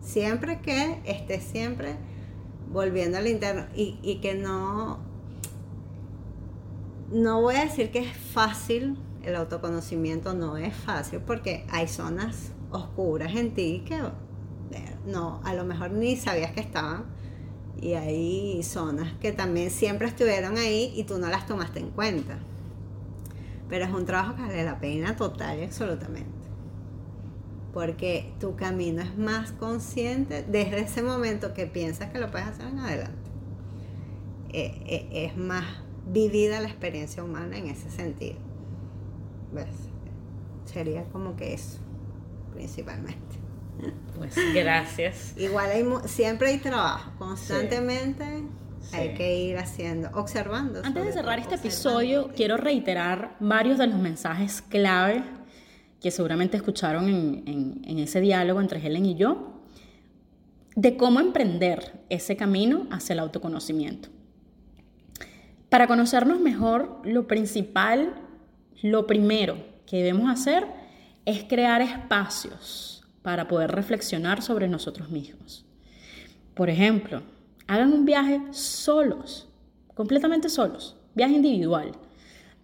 Siempre 0.00 0.60
que 0.60 1.00
estés 1.04 1.44
siempre 1.44 1.96
volviendo 2.68 3.18
al 3.18 3.28
interno 3.28 3.66
y, 3.76 3.98
y 4.02 4.16
que 4.16 4.34
no, 4.34 4.98
no 7.12 7.40
voy 7.40 7.54
a 7.56 7.64
decir 7.64 7.92
que 7.92 8.00
es 8.00 8.16
fácil, 8.16 8.98
el 9.22 9.36
autoconocimiento 9.36 10.34
no 10.34 10.56
es 10.56 10.74
fácil 10.74 11.20
porque 11.20 11.64
hay 11.70 11.86
zonas 11.86 12.52
oscuras 12.70 13.34
en 13.34 13.54
ti 13.54 13.84
que 13.86 13.96
eh, 13.96 14.96
no, 15.06 15.40
a 15.44 15.54
lo 15.54 15.64
mejor 15.64 15.90
ni 15.92 16.16
sabías 16.16 16.52
que 16.52 16.60
estaban 16.60 17.04
y 17.80 17.94
hay 17.94 18.62
zonas 18.62 19.12
que 19.20 19.32
también 19.32 19.70
siempre 19.70 20.08
estuvieron 20.08 20.56
ahí 20.56 20.92
y 20.96 21.04
tú 21.04 21.18
no 21.18 21.28
las 21.28 21.46
tomaste 21.46 21.80
en 21.80 21.90
cuenta. 21.90 22.38
Pero 23.68 23.84
es 23.84 23.92
un 23.92 24.04
trabajo 24.04 24.36
que 24.36 24.42
vale 24.42 24.64
la 24.64 24.78
pena 24.78 25.16
total 25.16 25.58
y 25.58 25.64
absolutamente. 25.64 26.30
Porque 27.72 28.32
tu 28.40 28.56
camino 28.56 29.02
es 29.02 29.18
más 29.18 29.52
consciente 29.52 30.44
desde 30.44 30.80
ese 30.80 31.02
momento 31.02 31.52
que 31.52 31.66
piensas 31.66 32.10
que 32.10 32.18
lo 32.18 32.30
puedes 32.30 32.46
hacer 32.46 32.66
en 32.68 32.78
adelante. 32.78 33.30
Eh, 34.52 34.82
eh, 34.86 35.08
es 35.12 35.36
más 35.36 35.64
vivida 36.06 36.60
la 36.60 36.68
experiencia 36.68 37.22
humana 37.22 37.58
en 37.58 37.66
ese 37.66 37.90
sentido. 37.90 38.38
¿Ves? 39.52 39.66
Sería 40.64 41.04
como 41.04 41.36
que 41.36 41.54
eso, 41.54 41.78
principalmente. 42.52 43.20
Pues 44.16 44.34
gracias. 44.54 45.36
Igual 45.36 45.70
hay 45.70 45.84
siempre 46.06 46.48
hay 46.48 46.58
trabajo, 46.58 47.12
constantemente 47.18 48.24
Sí. 48.24 48.65
Hay 48.92 49.14
que 49.14 49.36
ir 49.38 49.58
haciendo, 49.58 50.10
observando. 50.14 50.80
Antes 50.84 51.04
de 51.06 51.12
cerrar 51.12 51.36
todo, 51.42 51.54
este 51.54 51.66
episodio, 51.66 52.30
quiero 52.34 52.56
reiterar 52.56 53.36
varios 53.40 53.78
de 53.78 53.86
los 53.86 53.98
mensajes 53.98 54.62
clave 54.62 55.22
que 56.00 56.10
seguramente 56.10 56.56
escucharon 56.56 57.08
en, 57.08 57.42
en- 57.46 57.82
en 57.84 57.98
ese 57.98 58.20
diálogo 58.20 58.60
entre 58.60 58.84
Helen 58.84 59.06
y 59.06 59.14
yo, 59.16 59.52
de 60.74 60.96
cómo 60.96 61.20
emprender 61.20 62.00
ese 62.10 62.36
camino 62.36 62.86
hacia 62.90 63.14
el 63.14 63.20
autoconocimiento. 63.20 64.08
Para 65.68 65.86
conocernos 65.86 66.38
mejor, 66.40 67.00
lo 67.04 67.26
principal, 67.26 68.14
lo 68.82 69.06
primero 69.06 69.56
que 69.86 69.96
debemos 69.98 70.30
hacer 70.30 70.66
es 71.24 71.44
crear 71.44 71.80
espacios 71.82 73.04
para 73.22 73.48
poder 73.48 73.72
reflexionar 73.72 74.42
sobre 74.42 74.68
nosotros 74.68 75.10
mismos. 75.10 75.64
Por 76.54 76.70
ejemplo, 76.70 77.22
hagan 77.66 77.92
un 77.92 78.04
viaje 78.04 78.40
solos, 78.52 79.48
completamente 79.94 80.48
solos. 80.48 80.96
viaje 81.14 81.34
individual, 81.34 81.92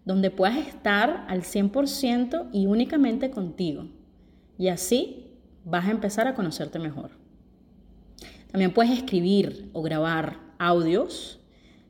donde 0.05 0.31
puedas 0.31 0.59
estar 0.59 1.25
al 1.29 1.43
100% 1.43 2.51
y 2.53 2.67
únicamente 2.67 3.31
contigo. 3.31 3.87
Y 4.59 4.69
así 4.69 5.31
vas 5.65 5.87
a 5.87 5.91
empezar 5.91 6.29
a 6.29 6.35
conocerte 6.35 6.79
mejor. 6.79 7.13
También 8.51 8.75
puedes 8.75 8.93
escribir 8.93 9.71
o 9.73 9.81
grabar 9.81 10.39
audios 10.59 11.41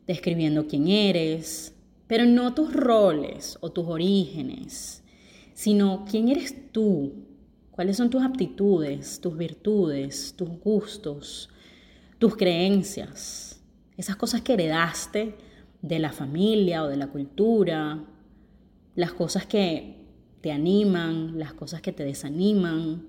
describiendo 0.07 0.67
quién 0.67 0.89
eres, 0.89 1.75
pero 2.07 2.25
no 2.25 2.55
tus 2.55 2.73
roles 2.73 3.59
o 3.61 3.71
tus 3.71 3.87
orígenes, 3.87 5.03
sino 5.55 6.05
quién 6.09 6.29
eres 6.29 6.71
tú, 6.73 7.13
cuáles 7.71 7.97
son 7.97 8.11
tus 8.11 8.23
aptitudes, 8.23 9.21
tus 9.21 9.37
virtudes, 9.37 10.35
tus 10.37 10.49
gustos, 10.61 11.49
tus 12.23 12.37
creencias, 12.37 13.61
esas 13.97 14.15
cosas 14.15 14.43
que 14.43 14.53
heredaste 14.53 15.35
de 15.81 15.99
la 15.99 16.13
familia 16.13 16.85
o 16.85 16.87
de 16.87 16.97
la 16.97 17.09
cultura, 17.09 17.99
las 18.95 19.13
cosas 19.13 19.45
que 19.45 20.07
te 20.41 20.53
animan, 20.53 21.37
las 21.37 21.53
cosas 21.53 21.83
que 21.83 21.91
te 21.91 22.05
desaniman, 22.05 23.09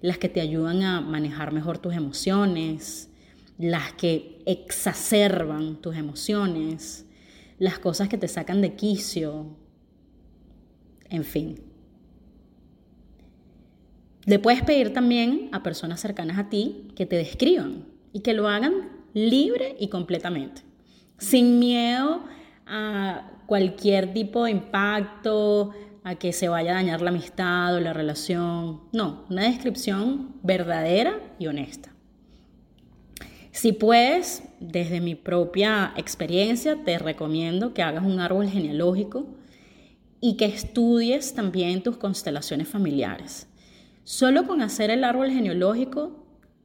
las 0.00 0.18
que 0.18 0.28
te 0.28 0.40
ayudan 0.40 0.82
a 0.82 1.00
manejar 1.00 1.52
mejor 1.52 1.78
tus 1.78 1.94
emociones, 1.94 3.08
las 3.56 3.92
que 3.92 4.42
exacerban 4.46 5.76
tus 5.76 5.94
emociones, 5.94 7.06
las 7.60 7.78
cosas 7.78 8.08
que 8.08 8.18
te 8.18 8.26
sacan 8.26 8.60
de 8.62 8.74
quicio, 8.74 9.46
en 11.08 11.22
fin. 11.22 11.62
Le 14.24 14.40
puedes 14.40 14.64
pedir 14.64 14.92
también 14.92 15.50
a 15.52 15.62
personas 15.62 16.00
cercanas 16.00 16.36
a 16.36 16.48
ti 16.48 16.88
que 16.96 17.06
te 17.06 17.14
describan 17.14 17.89
y 18.12 18.20
que 18.20 18.34
lo 18.34 18.48
hagan 18.48 18.88
libre 19.14 19.76
y 19.78 19.88
completamente, 19.88 20.62
sin 21.18 21.58
miedo 21.58 22.24
a 22.66 23.42
cualquier 23.46 24.12
tipo 24.12 24.44
de 24.44 24.52
impacto, 24.52 25.72
a 26.04 26.14
que 26.14 26.32
se 26.32 26.48
vaya 26.48 26.72
a 26.72 26.74
dañar 26.74 27.02
la 27.02 27.10
amistad 27.10 27.74
o 27.74 27.80
la 27.80 27.92
relación. 27.92 28.80
No, 28.92 29.24
una 29.28 29.42
descripción 29.42 30.36
verdadera 30.42 31.18
y 31.38 31.46
honesta. 31.46 31.92
Si 33.52 33.72
puedes, 33.72 34.44
desde 34.60 35.00
mi 35.00 35.14
propia 35.14 35.92
experiencia, 35.96 36.84
te 36.84 36.98
recomiendo 36.98 37.74
que 37.74 37.82
hagas 37.82 38.04
un 38.04 38.20
árbol 38.20 38.48
genealógico 38.48 39.26
y 40.20 40.36
que 40.36 40.44
estudies 40.44 41.34
también 41.34 41.82
tus 41.82 41.96
constelaciones 41.96 42.68
familiares. 42.68 43.48
Solo 44.04 44.46
con 44.46 44.62
hacer 44.62 44.90
el 44.90 45.04
árbol 45.04 45.30
genealógico, 45.30 46.19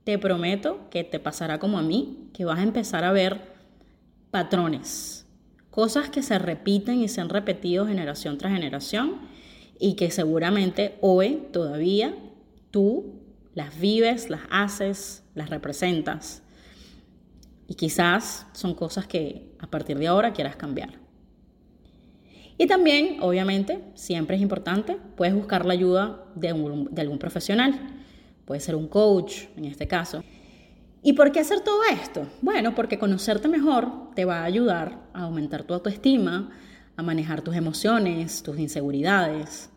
te 0.05 0.17
prometo 0.17 0.87
que 0.89 1.03
te 1.03 1.19
pasará 1.19 1.59
como 1.59 1.77
a 1.77 1.81
mí, 1.81 2.29
que 2.33 2.45
vas 2.45 2.59
a 2.59 2.63
empezar 2.63 3.03
a 3.03 3.11
ver 3.11 3.41
patrones, 4.31 5.25
cosas 5.69 6.09
que 6.09 6.23
se 6.23 6.39
repiten 6.39 7.01
y 7.01 7.09
se 7.09 7.19
han 7.19 7.29
repetido 7.29 7.85
generación 7.85 8.37
tras 8.37 8.53
generación 8.53 9.17
y 9.79 9.95
que 9.95 10.11
seguramente 10.11 10.97
hoy 11.01 11.43
todavía 11.51 12.15
tú 12.71 13.15
las 13.55 13.79
vives, 13.79 14.29
las 14.29 14.41
haces, 14.49 15.23
las 15.33 15.49
representas. 15.49 16.43
Y 17.67 17.73
quizás 17.73 18.45
son 18.53 18.75
cosas 18.75 19.07
que 19.07 19.49
a 19.59 19.67
partir 19.67 19.97
de 19.97 20.07
ahora 20.07 20.33
quieras 20.33 20.55
cambiar. 20.55 20.99
Y 22.57 22.67
también, 22.67 23.17
obviamente, 23.21 23.81
siempre 23.95 24.35
es 24.35 24.41
importante, 24.41 24.97
puedes 25.17 25.33
buscar 25.33 25.65
la 25.65 25.73
ayuda 25.73 26.23
de, 26.35 26.49
algún 26.49 27.17
profesional. 27.19 27.94
Puede 28.45 28.61
ser 28.61 28.75
un 28.75 28.87
coach, 28.87 29.45
en 29.57 29.65
este 29.65 29.87
caso. 29.87 30.23
¿Y 31.01 31.13
por 31.13 31.31
qué 31.31 31.39
hacer 31.39 31.61
todo 31.61 31.83
esto? 31.83 32.27
Bueno, 32.41 32.73
porque 32.73 32.97
conocerte 32.97 33.47
mejor 33.47 34.13
te 34.15 34.25
va 34.25 34.39
a 34.39 34.45
ayudar 34.45 35.03
a 35.13 35.23
aumentar 35.23 35.63
tu 35.63 35.73
autoestima, 35.73 36.51
a 36.95 37.03
manejar 37.03 37.41
tus 37.41 37.55
emociones, 37.55 38.41
tus 38.43 38.57
inseguridades, 38.57 39.69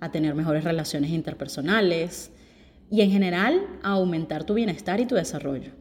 a 0.00 0.10
tener 0.10 0.34
mejores 0.34 0.64
relaciones 0.64 1.10
interpersonales 1.10 2.30
y 2.90 3.00
en 3.00 3.10
general 3.10 3.66
a 3.82 3.90
aumentar 3.90 4.44
tu 4.44 4.54
bienestar 4.54 5.00
y 5.00 5.06
tu 5.06 5.14
desarrollo. 5.14 5.72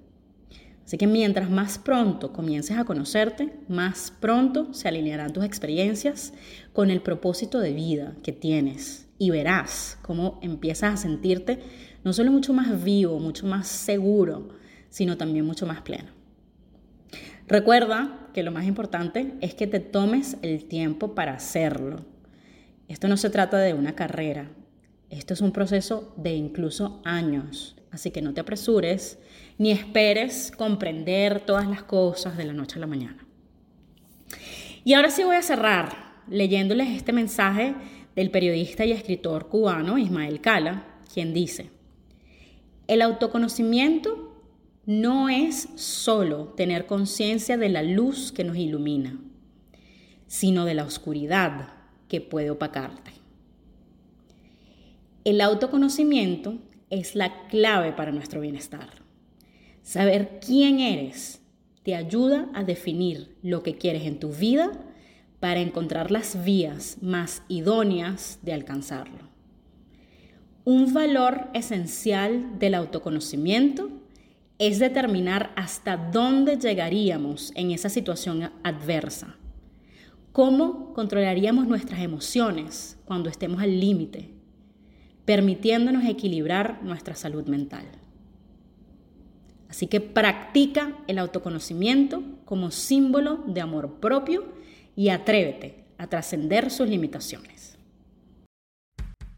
Así 0.86 0.98
que 0.98 1.08
mientras 1.08 1.50
más 1.50 1.80
pronto 1.80 2.32
comiences 2.32 2.78
a 2.78 2.86
conocerte, 2.86 3.54
más 3.68 4.14
pronto 4.20 4.74
se 4.74 4.88
alinearán 4.88 5.34
tus 5.34 5.44
experiencias 5.44 6.34
con 6.74 6.92
el 6.92 7.02
propósito 7.02 7.60
de 7.60 7.74
vida 7.74 8.16
que 8.22 8.32
tienes 8.32 9.08
y 9.18 9.32
verás 9.32 9.98
cómo 10.04 10.40
empiezas 10.44 10.94
a 10.94 10.98
sentirte 10.98 11.60
no 12.06 12.14
solo 12.14 12.32
mucho 12.32 12.54
más 12.54 12.84
vivo, 12.84 13.20
mucho 13.20 13.48
más 13.48 13.68
seguro, 13.68 14.48
sino 14.90 15.18
también 15.18 15.44
mucho 15.44 15.66
más 15.66 15.82
pleno. 15.82 16.10
Recuerda 17.48 18.30
que 18.32 18.44
lo 18.44 18.52
más 18.52 18.66
importante 18.66 19.34
es 19.42 19.56
que 19.56 19.66
te 19.66 19.80
tomes 19.80 20.38
el 20.44 20.66
tiempo 20.66 21.16
para 21.16 21.34
hacerlo. 21.34 22.06
Esto 22.88 23.08
no 23.08 23.18
se 23.18 23.32
trata 23.32 23.58
de 23.58 23.74
una 23.74 23.96
carrera, 23.96 24.52
esto 25.10 25.34
es 25.34 25.42
un 25.42 25.52
proceso 25.52 26.14
de 26.16 26.36
incluso 26.36 27.02
años, 27.04 27.76
así 27.90 28.12
que 28.12 28.22
no 28.22 28.36
te 28.36 28.42
apresures 28.42 29.18
ni 29.58 29.72
esperes 29.72 30.52
comprender 30.56 31.40
todas 31.40 31.68
las 31.68 31.84
cosas 31.84 32.38
de 32.38 32.46
la 32.46 32.54
noche 32.54 32.78
a 32.78 32.82
la 32.82 32.88
mañana. 32.88 33.26
Y 34.84 34.94
ahora 34.94 35.10
sí 35.10 35.24
voy 35.24 35.38
a 35.38 35.42
cerrar 35.42 36.22
leyéndoles 36.28 36.90
este 36.90 37.14
mensaje 37.14 37.74
del 38.16 38.30
periodista 38.30 38.86
y 38.86 38.92
escritor 38.92 39.50
cubano 39.50 39.98
Ismael 39.98 40.40
Cala, 40.42 41.00
quien 41.12 41.34
dice, 41.34 41.75
el 42.88 43.02
autoconocimiento 43.02 44.34
no 44.86 45.30
es 45.30 45.70
solo 45.76 46.54
tener 46.56 46.86
conciencia 46.86 47.58
de 47.58 47.70
la 47.70 47.82
luz 47.82 48.32
que 48.32 48.44
nos 48.44 48.58
ilumina, 48.58 49.20
sino 50.28 50.66
de 50.66 50.76
la 50.76 50.84
oscuridad 50.84 51.70
que 52.08 52.22
puede 52.22 52.52
opacarte. 52.52 53.12
El 55.24 55.42
autoconocimiento 55.42 56.60
es 56.92 57.16
la 57.16 57.48
clave 57.48 57.94
para 57.94 58.12
nuestro 58.12 58.42
bienestar. 58.42 58.90
Saber 59.82 60.40
quién 60.46 60.80
eres 60.80 61.42
te 61.84 61.96
ayuda 61.96 62.50
a 62.54 62.64
definir 62.64 63.36
lo 63.42 63.64
que 63.64 63.78
quieres 63.78 64.04
en 64.04 64.20
tu 64.20 64.30
vida 64.30 64.72
para 65.40 65.62
encontrar 65.62 66.12
las 66.12 66.44
vías 66.44 66.98
más 67.02 67.44
idóneas 67.48 68.40
de 68.44 68.54
alcanzarlo. 68.54 69.25
Un 70.66 70.96
valor 70.96 71.48
esencial 71.54 72.58
del 72.58 72.74
autoconocimiento 72.74 73.92
es 74.58 74.80
determinar 74.80 75.54
hasta 75.56 75.96
dónde 75.96 76.58
llegaríamos 76.58 77.52
en 77.54 77.70
esa 77.70 77.88
situación 77.88 78.50
adversa. 78.64 79.38
¿Cómo 80.32 80.92
controlaríamos 80.96 81.68
nuestras 81.68 82.00
emociones 82.00 82.98
cuando 83.06 83.30
estemos 83.30 83.62
al 83.62 83.80
límite, 83.80 84.32
permitiéndonos 85.26 86.04
equilibrar 86.06 86.82
nuestra 86.82 87.14
salud 87.14 87.46
mental? 87.46 87.86
Así 89.70 89.86
que 89.86 90.02
practica 90.02 90.98
el 91.06 91.20
autoconocimiento 91.20 92.24
como 92.44 92.72
símbolo 92.72 93.44
de 93.46 93.62
amor 93.62 94.00
propio 94.00 94.46
y 94.96 95.10
atrévete 95.10 95.86
a 96.00 96.08
trascender 96.08 96.72
sus 96.72 96.90
limitaciones. 96.90 97.55